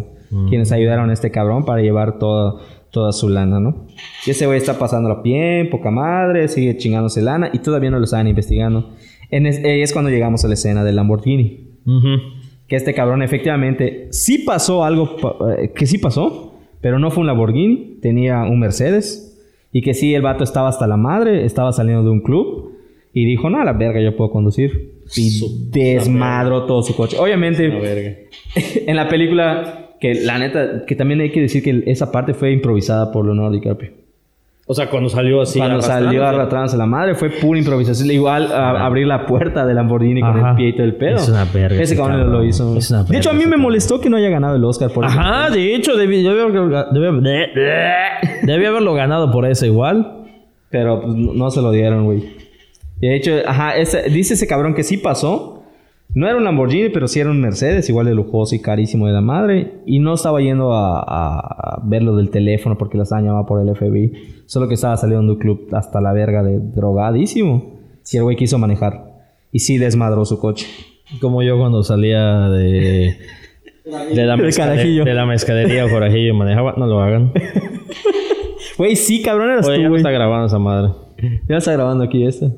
[0.49, 2.55] quienes ayudaron a este cabrón para llevar toda,
[2.95, 3.87] toda su lana, ¿no?
[4.25, 8.05] Y ese güey está pasándolo bien, poca madre, sigue chingándose lana y todavía no lo
[8.05, 8.93] estaban investigando.
[9.29, 11.71] En es, es cuando llegamos a la escena del Lamborghini.
[11.85, 12.21] Ujú.
[12.69, 15.17] Que este cabrón efectivamente sí pasó algo,
[15.57, 19.37] eh, que sí pasó, pero no fue un Lamborghini, tenía un Mercedes.
[19.73, 22.71] Y que sí, el vato estaba hasta la madre, estaba saliendo de un club
[23.11, 25.01] y dijo, no, a la verga, yo puedo conducir.
[25.17, 27.17] Y desmadró todo su coche.
[27.19, 28.29] Obviamente,
[28.87, 32.51] en la película, que la neta, que también hay que decir que esa parte fue
[32.51, 33.91] improvisada por Leonardo DiCaprio.
[34.67, 35.59] O sea, cuando salió así.
[35.59, 38.09] Cuando salió arrastrándose la madre, fue pura improvisación.
[38.09, 40.49] Igual a- abrir la puerta del Lamborghini con Ajá.
[40.51, 41.17] el pie y todo el pedo.
[41.17, 42.75] Es una verga Ese cabrón lo hizo.
[42.75, 45.05] Es una de hecho, a mí me molestó que no haya ganado el Oscar por
[45.05, 45.19] eso.
[45.19, 47.21] Ajá, de hecho, debí, debí haber- debí-
[48.43, 50.23] debí haberlo ganado por eso igual.
[50.71, 52.23] Pero pues, no se lo dieron, güey.
[52.97, 55.54] De hecho, ajá, ese- dice ese cabrón que sí pasó.
[56.13, 59.13] No era un Lamborghini, pero sí era un Mercedes, igual de lujoso y carísimo de
[59.13, 59.81] la madre.
[59.85, 63.45] Y no estaba yendo a, a- a ver lo del teléfono porque la estaban llamando
[63.47, 64.13] por el FBI.
[64.45, 67.73] Solo que estaba saliendo de un club hasta la verga de drogadísimo.
[68.03, 69.13] Si el güey quiso manejar.
[69.51, 70.67] Y sí desmadró su coche.
[71.19, 73.17] Como yo cuando salía de...
[74.13, 75.03] De la, carajillo.
[75.05, 76.75] de la o corajillo y manejaba.
[76.77, 77.31] No lo hagan.
[78.77, 80.91] Güey, sí, cabrón, eras Oye, tú, ya no está grabando esa madre.
[81.47, 82.51] Ya está grabando aquí esto.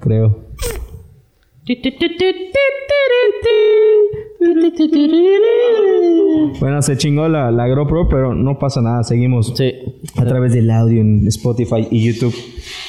[0.00, 0.45] Creo.
[6.60, 9.02] Bueno, se chingó la, la GoPro, pero no pasa nada.
[9.02, 9.72] Seguimos Sí.
[10.16, 12.34] a través del audio en Spotify y YouTube.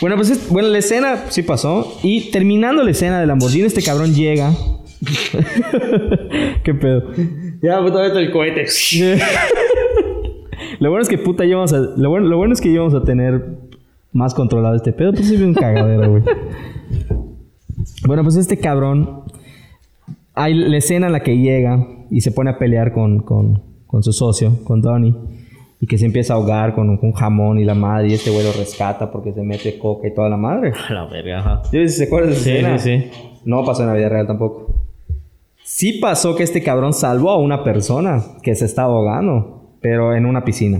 [0.01, 1.97] Bueno, pues es- bueno, la escena sí pasó.
[2.03, 4.51] Y terminando la escena del Lamborghini, este cabrón llega.
[6.63, 7.11] ¿Qué pedo?
[7.61, 8.65] Ya, puta vez el cohete.
[10.79, 11.77] Lo bueno es que puta íbamos a.
[11.79, 13.43] Lo bueno, lo bueno es que íbamos a tener
[14.11, 15.11] más controlado este pedo.
[15.13, 16.23] Pues sí, un cagadero, güey.
[18.05, 19.21] Bueno, pues este cabrón.
[20.33, 24.03] Hay la escena en la que llega y se pone a pelear con, con, con
[24.03, 25.15] su socio, con Donnie.
[25.79, 28.09] Y que se empieza a ahogar con un, con jamón y la madre.
[28.09, 30.73] Y este güey lo rescata porque se mete coca y toda la madre.
[30.89, 31.61] A la verga, ajá.
[31.71, 32.77] Yo si se acuerdan de esa Sí, escena.
[32.79, 33.11] sí, sí.
[33.45, 34.75] No pasó en la vida real tampoco.
[35.63, 40.25] Sí pasó que este cabrón salvó a una persona que se estaba ahogando, pero en
[40.25, 40.79] una piscina.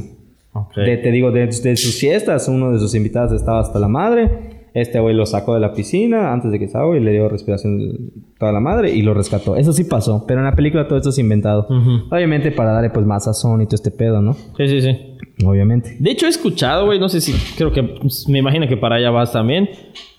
[0.76, 4.47] De- te digo, de, de sus fiestas, uno de sus invitados estaba hasta la madre.
[4.82, 8.12] Este güey lo sacó de la piscina antes de que ahogue y le dio respiración
[8.38, 9.56] toda la madre y lo rescató.
[9.56, 11.68] Eso sí pasó, pero en la película todo esto es inventado.
[12.12, 14.34] Obviamente para darle pues más sazón y todo este pedo, ¿no?
[14.34, 15.18] Sí, sí, sí.
[15.44, 15.98] Obviamente.
[16.00, 18.96] De hecho, he escuchado, güey, no sé si, creo que, pues, me imagino que para
[18.96, 19.70] allá vas también,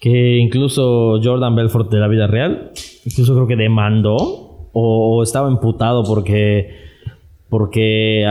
[0.00, 2.70] que incluso Jordan Belfort de la vida real,
[3.04, 6.70] incluso creo que demandó o, o estaba emputado porque,
[7.48, 8.24] porque,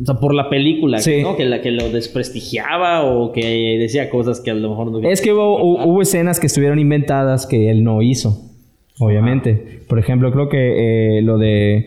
[0.00, 1.22] o sea, por la película, Sí.
[1.22, 1.36] ¿no?
[1.36, 5.08] Que, la, que lo desprestigiaba o que decía cosas que a lo mejor no...
[5.08, 8.44] Es que hubo, hu- hubo escenas que estuvieron inventadas que él no hizo.
[9.00, 9.80] Obviamente.
[9.88, 11.86] Por ejemplo, creo que eh, lo de.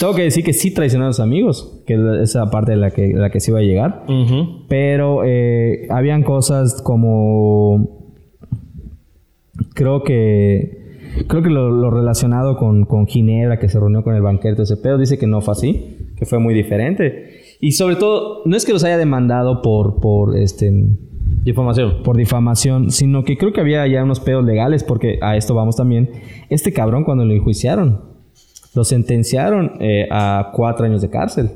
[0.00, 1.82] Tengo que decir que sí traicionó a los amigos.
[1.86, 4.04] Que es la- esa parte de la que, la que se iba a llegar.
[4.68, 8.00] Pero eh, habían cosas como.
[9.74, 10.84] Creo que.
[11.28, 14.76] Creo que lo, lo relacionado con, con Ginebra, que se reunió con el banquero, ese
[14.76, 17.40] pedo, dice que no fue así, que fue muy diferente.
[17.60, 20.72] Y sobre todo, no es que los haya demandado por, por este
[21.44, 22.02] Difamación.
[22.02, 25.76] por difamación, sino que creo que había ya unos pedos legales, porque a esto vamos
[25.76, 26.10] también.
[26.50, 28.00] Este cabrón, cuando lo enjuiciaron,
[28.74, 31.50] lo sentenciaron eh, a cuatro años de cárcel,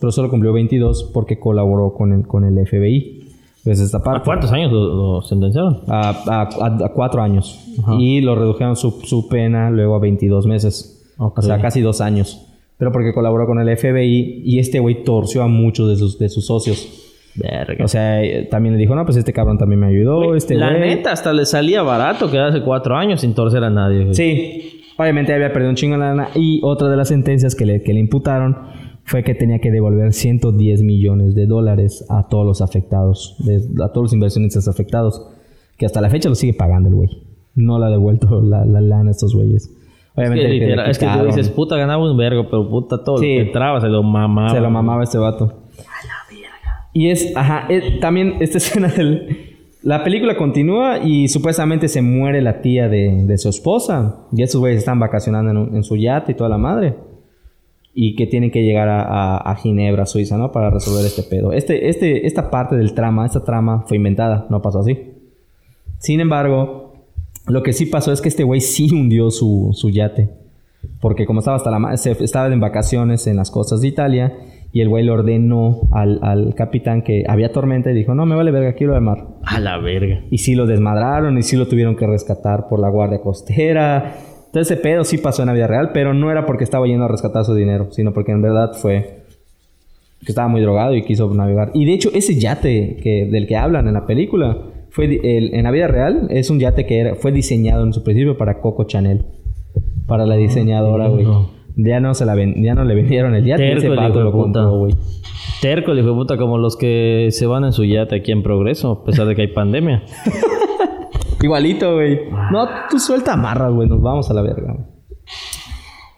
[0.00, 3.24] pero solo cumplió 22 porque colaboró con el, con el FBI.
[3.64, 4.24] Pues esta ¿A parte.
[4.24, 5.80] cuántos años lo, lo sentenciaron?
[5.88, 7.60] A, a- a- a cuatro años.
[7.98, 11.04] Y lo redujeron su, su pena luego a 22 meses.
[11.18, 12.46] O sea, casi dos años.
[12.78, 16.28] Pero porque colaboró con el FBI y este güey torció a muchos de sus, de
[16.28, 17.04] sus socios.
[17.34, 17.84] Verga.
[17.84, 20.80] O sea, también le dijo, no, pues este cabrón también me ayudó, este la güey.
[20.96, 24.12] neta, hasta le salía barato quedarse cuatro años sin torcer a nadie.
[24.14, 26.28] Sí, obviamente había perdido un chingo de lana.
[26.34, 28.56] Y otra de las sentencias que le, que le imputaron
[29.04, 33.88] fue que tenía que devolver 110 millones de dólares a todos los afectados, de- a
[33.88, 35.26] todos los inversionistas afectados,
[35.78, 37.08] que hasta la fecha lo sigue pagando el güey.
[37.54, 39.74] No le ha devuelto la, la lana a estos güeyes.
[40.20, 43.36] Es Obviamente literal- es que tú dices, puta, ganaba un vergo, pero puta, todo Sí.
[43.36, 44.50] lo que entraba se lo mamaba.
[44.50, 45.62] se lo mamaba este vato.
[46.92, 49.44] Y es, ajá, eh, también esta escena del...
[49.82, 54.26] La película continúa y supuestamente se muere la tía de, de su esposa.
[54.32, 56.94] Y estos güeyes están vacacionando en, un- en su yate y toda la madre.
[57.94, 60.50] Y que tienen que llegar a, a- a Ginebra, Suiza, ¿no?
[60.50, 61.52] Para resolver este pedo.
[61.52, 64.98] Este, este, esta parte del trama, esta trama fue inventada, no pasó así.
[65.98, 66.87] Sin embargo,
[67.48, 70.28] lo que sí pasó es que este güey sí hundió su, su yate.
[71.00, 74.34] Porque como estaba hasta la se- estaba en vacaciones en las costas de Italia
[74.72, 78.34] y el güey le ordenó al, al capitán que había tormenta y dijo, no, me
[78.36, 79.26] vale verga, quiero al mar.
[79.44, 80.20] A la verga.
[80.30, 84.14] Y sí lo desmadraron y sí lo tuvieron que rescatar por la guardia costera.
[84.46, 87.04] Entonces ese pedo sí pasó en la vida real, pero no era porque estaba yendo
[87.04, 89.24] a rescatar su dinero, sino porque en verdad fue
[90.24, 91.70] que estaba muy drogado y quiso navegar.
[91.74, 94.58] Y de hecho ese yate que, del que hablan en la película,
[94.90, 98.02] fue el- en la vida real, es un yate que era, fue diseñado en su
[98.02, 99.24] principio para Coco Chanel.
[100.06, 101.26] Para la diseñadora, güey.
[101.76, 104.32] Ya no se la ven, ya no le vendieron el yate, Terco ese de lo
[104.32, 104.60] puta.
[104.62, 104.94] compró, güey.
[105.60, 109.04] Terco, de puta, como los que se van en su yate aquí en Progreso, a
[109.04, 110.02] pesar de que hay pandemia.
[111.42, 112.18] Igualito, güey.
[112.52, 114.72] No, tú suelta amarras, güey, nos vamos a la verga.
[114.72, 114.86] güey.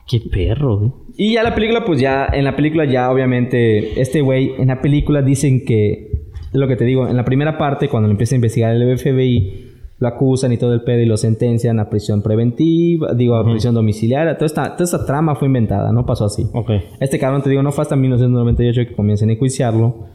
[0.08, 0.92] Qué perro, güey.
[1.16, 4.80] Y ya la película, pues ya, en la película ya obviamente, este güey, en la
[4.80, 6.19] película dicen que,
[6.52, 9.66] lo que te digo, en la primera parte, cuando lo empieza a investigar el FBI,
[9.98, 13.74] lo acusan y todo el pedo y lo sentencian a prisión preventiva, digo, a prisión
[13.74, 14.34] domiciliaria.
[14.36, 16.46] Toda esta, toda esta trama fue inventada, no pasó así.
[16.54, 16.70] Ok.
[17.00, 20.06] Este cabrón, te digo, no fue hasta 1998 que comienzan a enjuiciarlo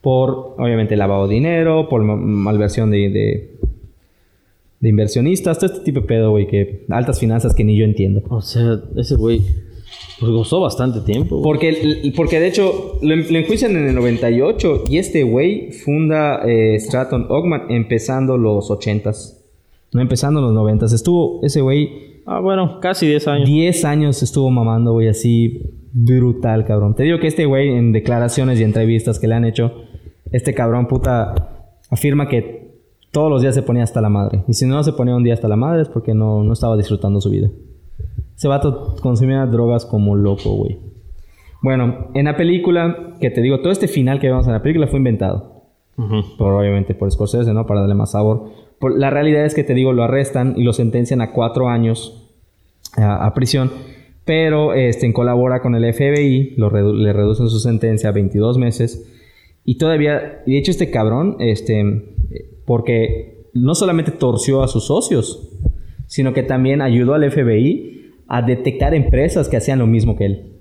[0.00, 3.50] por, obviamente, lavado de dinero, por ma- malversión de, de,
[4.80, 8.22] de inversionistas, todo este tipo de pedo, güey, que altas finanzas que ni yo entiendo.
[8.28, 9.42] O sea, ese güey
[10.22, 11.36] pues, gozó bastante tiempo.
[11.36, 11.42] güey.
[11.42, 16.78] Porque, porque de hecho, lo, lo enjuician en el 98 y este güey funda eh,
[16.78, 19.38] Stratton Oakman empezando los 80s.
[19.92, 20.94] No empezando los 90s.
[20.94, 23.48] Estuvo ese güey Ah, bueno, casi 10 años.
[23.48, 25.60] 10 años estuvo mamando, güey, así
[25.92, 26.94] brutal, cabrón.
[26.94, 29.72] Te digo que este güey en declaraciones y entrevistas que le han hecho,
[30.30, 32.62] este cabrón puta afirma que
[33.10, 34.44] todos los días se ponía hasta la madre.
[34.46, 36.76] Y si no se ponía un día hasta la madre es porque no, no estaba
[36.76, 37.50] disfrutando su vida.
[38.36, 40.78] Ese vato consumía drogas como loco, güey.
[41.62, 44.86] Bueno, en la película, que te digo, todo este final que vemos en la película
[44.88, 45.62] fue inventado.
[46.38, 47.66] Por, obviamente por Scorsese, ¿no?
[47.66, 48.50] Para darle más sabor.
[48.80, 52.28] Por- la realidad es que te digo, lo arrestan y lo sentencian a cuatro años
[52.96, 53.70] a, a prisión.
[54.24, 59.08] Pero este, colabora con el FBI, lo redu- le reducen su sentencia a 22 meses.
[59.64, 62.14] Y todavía, y de hecho este cabrón, este,
[62.64, 65.48] porque no solamente torció a sus socios,
[66.06, 70.52] sino que también ayudó al FBI a detectar empresas que hacían lo mismo que él.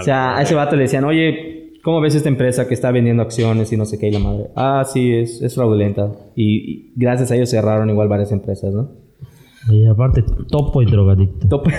[0.00, 3.22] O sea, a ese vato le decían, oye, ¿cómo ves esta empresa que está vendiendo
[3.22, 4.08] acciones y no sé qué?
[4.08, 6.12] Y la madre, ah, sí, es, es fraudulenta.
[6.36, 8.90] Y, y gracias a ellos cerraron igual varias empresas, ¿no?
[9.70, 11.48] Y aparte, topo y drogadicto.
[11.48, 11.68] Top.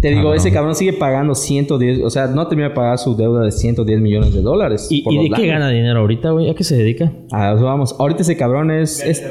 [0.00, 3.42] Te digo, ese cabrón sigue pagando 110, o sea, no termina de pagar su deuda
[3.42, 4.86] de 110 millones de dólares.
[4.88, 6.48] ¿Y, por y los de qué gana dinero ahorita, güey?
[6.48, 7.12] ¿A qué se dedica?
[7.32, 9.04] Ah, vamos, ahorita ese cabrón es...
[9.04, 9.22] es-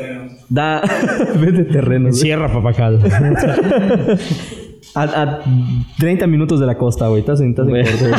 [0.50, 0.82] da...
[1.40, 2.12] Vende terrenos.
[2.12, 2.22] güey.
[2.22, 3.00] Sierra Papacal.
[4.96, 5.40] A, a
[6.00, 7.20] 30 minutos de la costa, güey.
[7.20, 8.14] Estás en, estás en corto, güey.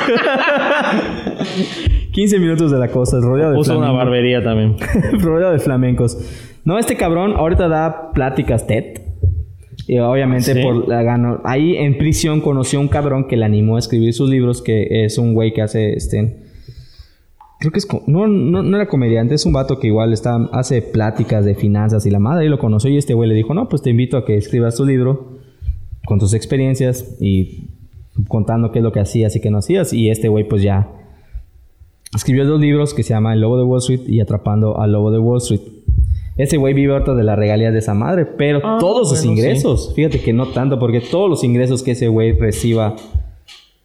[2.13, 4.05] 15 minutos de la costa, rodeado de Puso una flamencos.
[4.05, 4.77] barbería también.
[5.21, 6.19] rodeado de flamencos.
[6.65, 9.01] No, este cabrón ahorita da pláticas TED.
[9.89, 10.63] Y obviamente ¿Sí?
[10.63, 11.41] por la gano.
[11.45, 15.05] Ahí en prisión conoció a un cabrón que le animó a escribir sus libros, que
[15.05, 16.50] es un güey que hace este.
[17.61, 17.87] Creo que es.
[18.07, 22.07] No, no, no era comediante, es un vato que igual está, hace pláticas de finanzas
[22.07, 22.47] y la madre.
[22.47, 24.77] Y lo conoció y este güey le dijo: No, pues te invito a que escribas
[24.77, 25.39] tu libro
[26.07, 27.69] con tus experiencias y
[28.29, 29.93] contando qué es lo que hacías y qué no hacías.
[29.93, 30.89] Y este güey, pues ya
[32.15, 35.11] escribió dos libros que se llama El Lobo de Wall Street y Atrapando al Lobo
[35.11, 35.61] de Wall Street.
[36.37, 39.93] Ese güey vive ahorita de las regalías de esa madre, pero Ah, todos sus ingresos,
[39.95, 42.97] fíjate que no tanto, porque todos los ingresos que ese güey reciba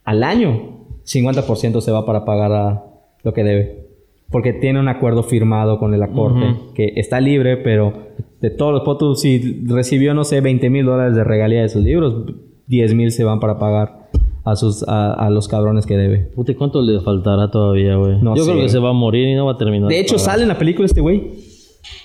[0.05, 2.83] al año, 50% se va para pagar a
[3.25, 3.85] lo que debe.
[4.31, 7.93] Porque tiene un acuerdo firmado con la corte, que está libre, pero
[8.41, 11.83] de todos los potos, si recibió, no sé, 20 mil dólares de regalía de sus
[11.83, 12.33] libros,
[12.67, 14.09] 10 mil se van para pagar
[14.43, 16.17] a, sus, a, a los cabrones que debe.
[16.35, 18.21] Puta, ¿y ¿cuánto le faltará todavía, güey?
[18.21, 19.89] No Yo sé, creo que se va a morir y no va a terminar.
[19.89, 21.31] De hecho, sale en la película este güey.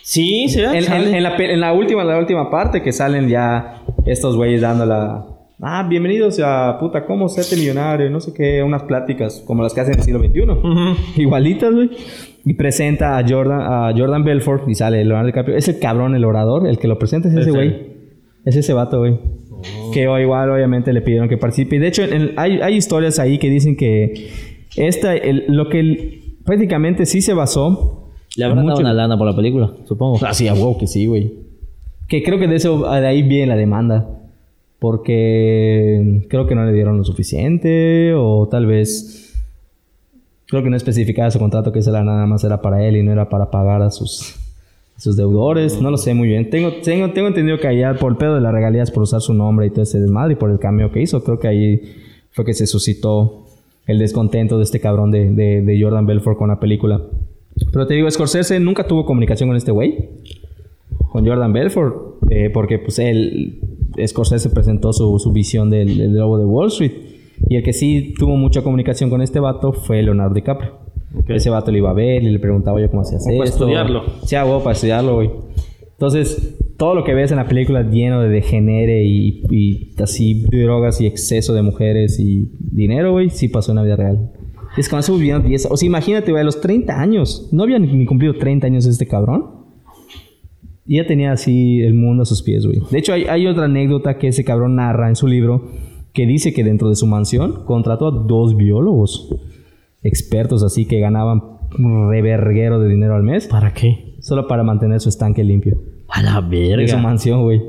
[0.02, 0.78] Sí, se ve.
[0.78, 4.61] En, en- en la, en la última, la última parte que salen ya estos güeyes
[4.61, 5.26] dando la...
[5.62, 8.09] Ah, bienvenidos a puta, ¿cómo serte millonario?
[8.09, 10.40] No sé qué, unas pláticas como las que hacen en el siglo XXI.
[10.42, 10.96] Ujú.
[11.20, 11.90] Igualitas, güey.
[12.46, 15.57] Y presenta a Jordan, a Jordan Belfort y sale Leonardo DiCaprio.
[15.57, 17.90] Es el cabrón, el orador, el que lo presenta es ese güey.
[18.46, 19.18] Es ese vato, güey.
[19.92, 21.79] Que o igual, obviamente, le pidieron que participe.
[21.79, 24.31] De hecho, en- hay, hay historias ahí que dicen que
[24.77, 29.18] esta, el- lo que el- prácticamente sí se basó Le habrán dado Mucho- una lana
[29.18, 30.18] por la película, supongo.
[30.25, 31.31] Ah, sí, a huevo que sí, güey.
[32.09, 34.19] Que creo que de eso, de ahí viene la demanda.
[34.81, 39.27] Porque creo que no le dieron lo suficiente o tal vez...
[40.49, 43.12] Creo que no especificaba su contrato que esa nada más era para él y no
[43.12, 44.35] era para pagar a sus,
[44.97, 45.81] sus deudores.
[45.81, 46.51] No lo sé muy bien.
[46.51, 49.33] Tengo, tengo, tengo entendido que allá por el pedo de las regalías, por usar su
[49.33, 51.83] nombre y todo ese desmadre y por el cambio que hizo, creo que ahí
[52.33, 53.45] fue que se suscitó
[53.87, 57.01] el descontento de este cabrón de, de, de Jordan Belfort con la película.
[57.73, 60.09] Pero te digo, Scorsese nunca tuvo comunicación con este güey.
[61.12, 62.11] Con Jordan Belfort.
[62.31, 63.61] eh, porque pues él,
[64.06, 66.92] Scorsese presentó su, su visión del, del lobo de Wall Street.
[67.48, 70.72] Y el que sí tuvo mucha comunicación con este vato fue Leonardo DiCaprio.
[71.14, 71.30] Ok.
[71.30, 73.64] Ese vato le iba a ver y le preguntaba, oye, ¿cómo se hace para esto?
[73.64, 74.02] estudiarlo.
[74.24, 75.30] Sí, a huevo, para estudiarlo, güey.
[75.92, 81.01] Entonces, todo lo que ves en la película lleno de degenere y, y así drogas
[81.01, 84.30] y exceso de mujeres y dinero, güey, sí pasó en la vida real.
[84.76, 85.68] Es cuando se viviendo 10...
[85.70, 87.48] O sea, imagínate, güey, a los 30 años.
[87.53, 89.59] No había ni, ni cumplido 30 años este cabrón.
[90.93, 92.80] Y ya tenía así el mundo a sus pies, güey.
[92.91, 95.68] De hecho, hay, hay otra anécdota que ese cabrón narra en su libro
[96.12, 99.28] que dice que dentro de su mansión contrató a dos biólogos
[100.03, 101.43] expertos así que ganaban
[101.78, 104.16] un reverguero de dinero al mes ¿Para qué?
[104.20, 105.80] solo para mantener su estanque limpio.
[106.09, 106.97] A la De su verga.
[106.99, 107.62] mansión, güey.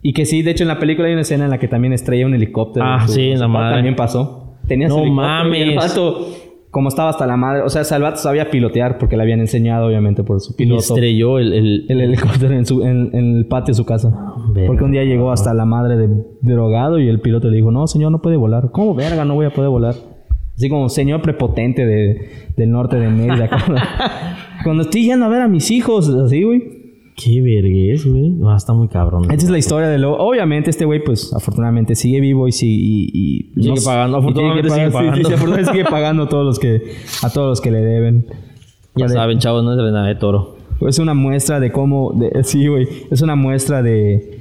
[0.00, 1.92] Y que sí, de hecho en la película hay una escena en la que también
[1.92, 2.86] estrella un helicóptero.
[2.86, 3.74] Ah, su- sí, su la madre.
[3.78, 4.54] También pasó.
[4.68, 5.88] Tenía su No helicóptero y el mames.
[5.88, 6.26] vato,
[6.70, 10.22] como estaba hasta la madre, o sea, Salvato sabía pilotear porque le habían enseñado obviamente
[10.22, 10.80] por su Y piloto.
[10.80, 11.52] estrelló el...
[11.52, 14.10] el- El helicóptero en, su, en, en el patio de su casa.
[14.52, 14.68] Verga.
[14.68, 16.08] Porque un día llegó hasta la madre de
[16.42, 18.70] drogado y el piloto le dijo, no, señor, no puede volar.
[18.70, 19.94] ¿Cómo verga no voy a poder volar?
[20.56, 23.48] Así como señor prepotente de, del norte de Mérida.
[23.48, 23.80] cuando,
[24.62, 26.79] cuando estoy yendo a ver a mis hijos, así, güey.
[27.22, 28.34] Qué vergüenza, güey.
[28.46, 29.24] Ah, está muy cabrón.
[29.30, 30.16] Esta es la historia de lo.
[30.16, 32.52] Obviamente, este güey, pues afortunadamente sigue vivo y.
[32.62, 35.16] Y, y- Sigue no- pagando, y sigue sí, pagando.
[35.16, 36.82] sí, afortunadamente sigue pagando a todos los que,
[37.22, 38.26] a todos los que le deben.
[38.96, 39.14] Ya Vale.
[39.14, 40.56] saben, chavos, no es de nada de toro.
[40.88, 42.12] Es una muestra de cómo.
[42.14, 42.88] de- sí, güey.
[43.10, 44.40] Es una muestra de.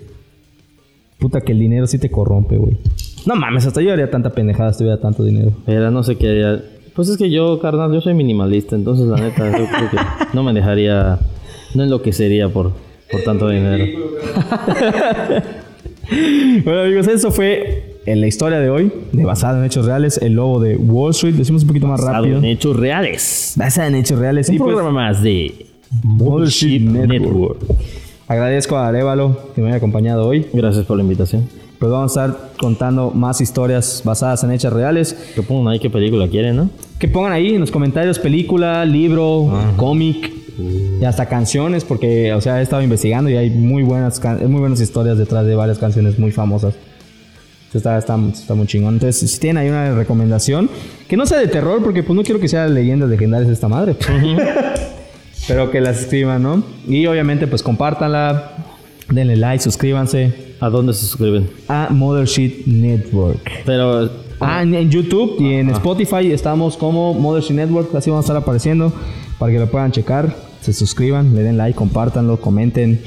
[1.20, 2.78] Puta, que el dinero sí te corrompe, güey.
[3.26, 5.52] No mames, hasta yo haría tanta pendejada si tuviera tanto dinero.
[5.68, 6.64] Era, no sé qué haría.
[6.96, 9.98] Pues es que yo, carnal, yo soy minimalista, entonces la neta, yo creo que
[10.34, 11.20] no me dejaría,
[11.76, 12.72] no enloquecería por,
[13.12, 13.86] por tanto dinero.
[16.64, 20.34] Bueno, amigos, eso fue en la historia de hoy, de basada en hechos reales, el
[20.34, 21.36] lobo de Wall Street.
[21.36, 22.38] Decimos un poquito más Basado rápido.
[22.40, 23.54] en hechos reales.
[23.56, 24.50] Basada en hechos reales.
[24.50, 25.68] Un Y pues, programa más de
[26.04, 27.10] Bullshit Network.
[27.22, 27.62] Network.
[28.28, 30.48] agradezco a Arevalo que me haya acompañado hoy.
[30.52, 31.48] Gracias por la invitación.
[31.78, 35.14] Pues vamos a estar contando más historias basadas en hechos reales.
[35.36, 36.70] Que pongan ahí qué película quieren, ¿no?
[36.98, 39.48] Que pongan ahí en los comentarios película, libro,
[39.78, 44.60] cómic y hasta canciones, porque, o sea, he estado investigando y hay muy buenas, muy
[44.60, 46.76] buenas historias detrás de varias canciones muy famosas.
[47.74, 48.96] Está, está, está muy chingón.
[48.96, 50.70] Entonces, si tienen ahí una recomendación,
[51.08, 53.96] que no sea de terror, porque pues no quiero que sea leyendas legendarias esta madre.
[55.48, 56.64] Pero que las escriban, ¿no?
[56.88, 58.54] Y obviamente, pues compártanla,
[59.10, 61.50] denle like, suscríbanse ¿A dónde se suscriben?
[61.68, 63.64] a Mothership Network.
[63.66, 68.28] Pero Ah, en, en YouTube y en Spotify estamos como Mothership Network, así vamos a
[68.28, 68.92] estar apareciendo
[69.38, 73.02] para que lo puedan checar, se suscriban, le den like, compártanlo, comenten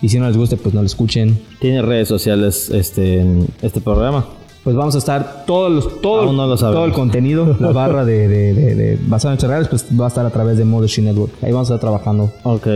[0.00, 1.38] y si no les gusta pues no lo escuchen.
[1.60, 4.26] tiene redes sociales este en este programa.
[4.64, 8.28] Pues vamos a estar todos los, todo, no lo todo el contenido, la barra de,
[8.28, 11.32] de, de, de basado en reales, pues va a estar a través de Mothership Network.
[11.42, 12.66] Ahí vamos a estar trabajando Ok,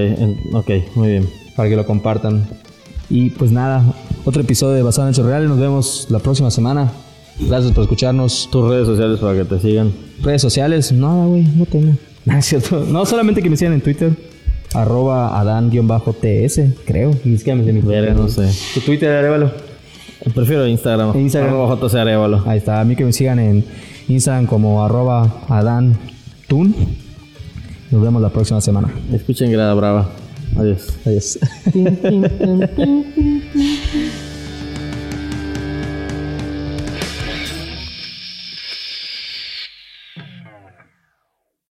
[0.54, 1.28] ok, muy bien.
[1.54, 2.46] para que lo compartan.
[3.10, 3.84] Y pues nada,
[4.24, 5.48] otro episodio de Basado en Hechos Reales.
[5.50, 6.90] Nos vemos la próxima semana.
[7.40, 8.48] Gracias por escucharnos.
[8.50, 9.92] Tus redes sociales para que te sigan.
[10.22, 11.92] Redes sociales, nada, güey, no tengo.
[12.24, 12.84] No, es cierto.
[12.88, 14.12] No, solamente que me sigan en Twitter.
[14.74, 17.14] Arroba Adán-TS, creo.
[17.24, 18.48] Ni siquiera me sé mi Verga, no sé.
[18.74, 19.50] Tu Twitter, Arevalo.
[20.34, 21.16] Prefiero Instagram.
[21.18, 21.50] Instagram.
[21.50, 22.42] Arroba JC Arevalo.
[22.46, 22.80] Ahí está.
[22.80, 23.64] A mí que me sigan en
[24.08, 25.98] Instagram como arroba Adán
[26.48, 26.74] Tun.
[27.90, 28.88] Nos vemos la próxima semana.
[29.12, 30.08] Escuchen Grada Brava.
[30.56, 30.94] Adiós.
[31.04, 31.38] Adiós.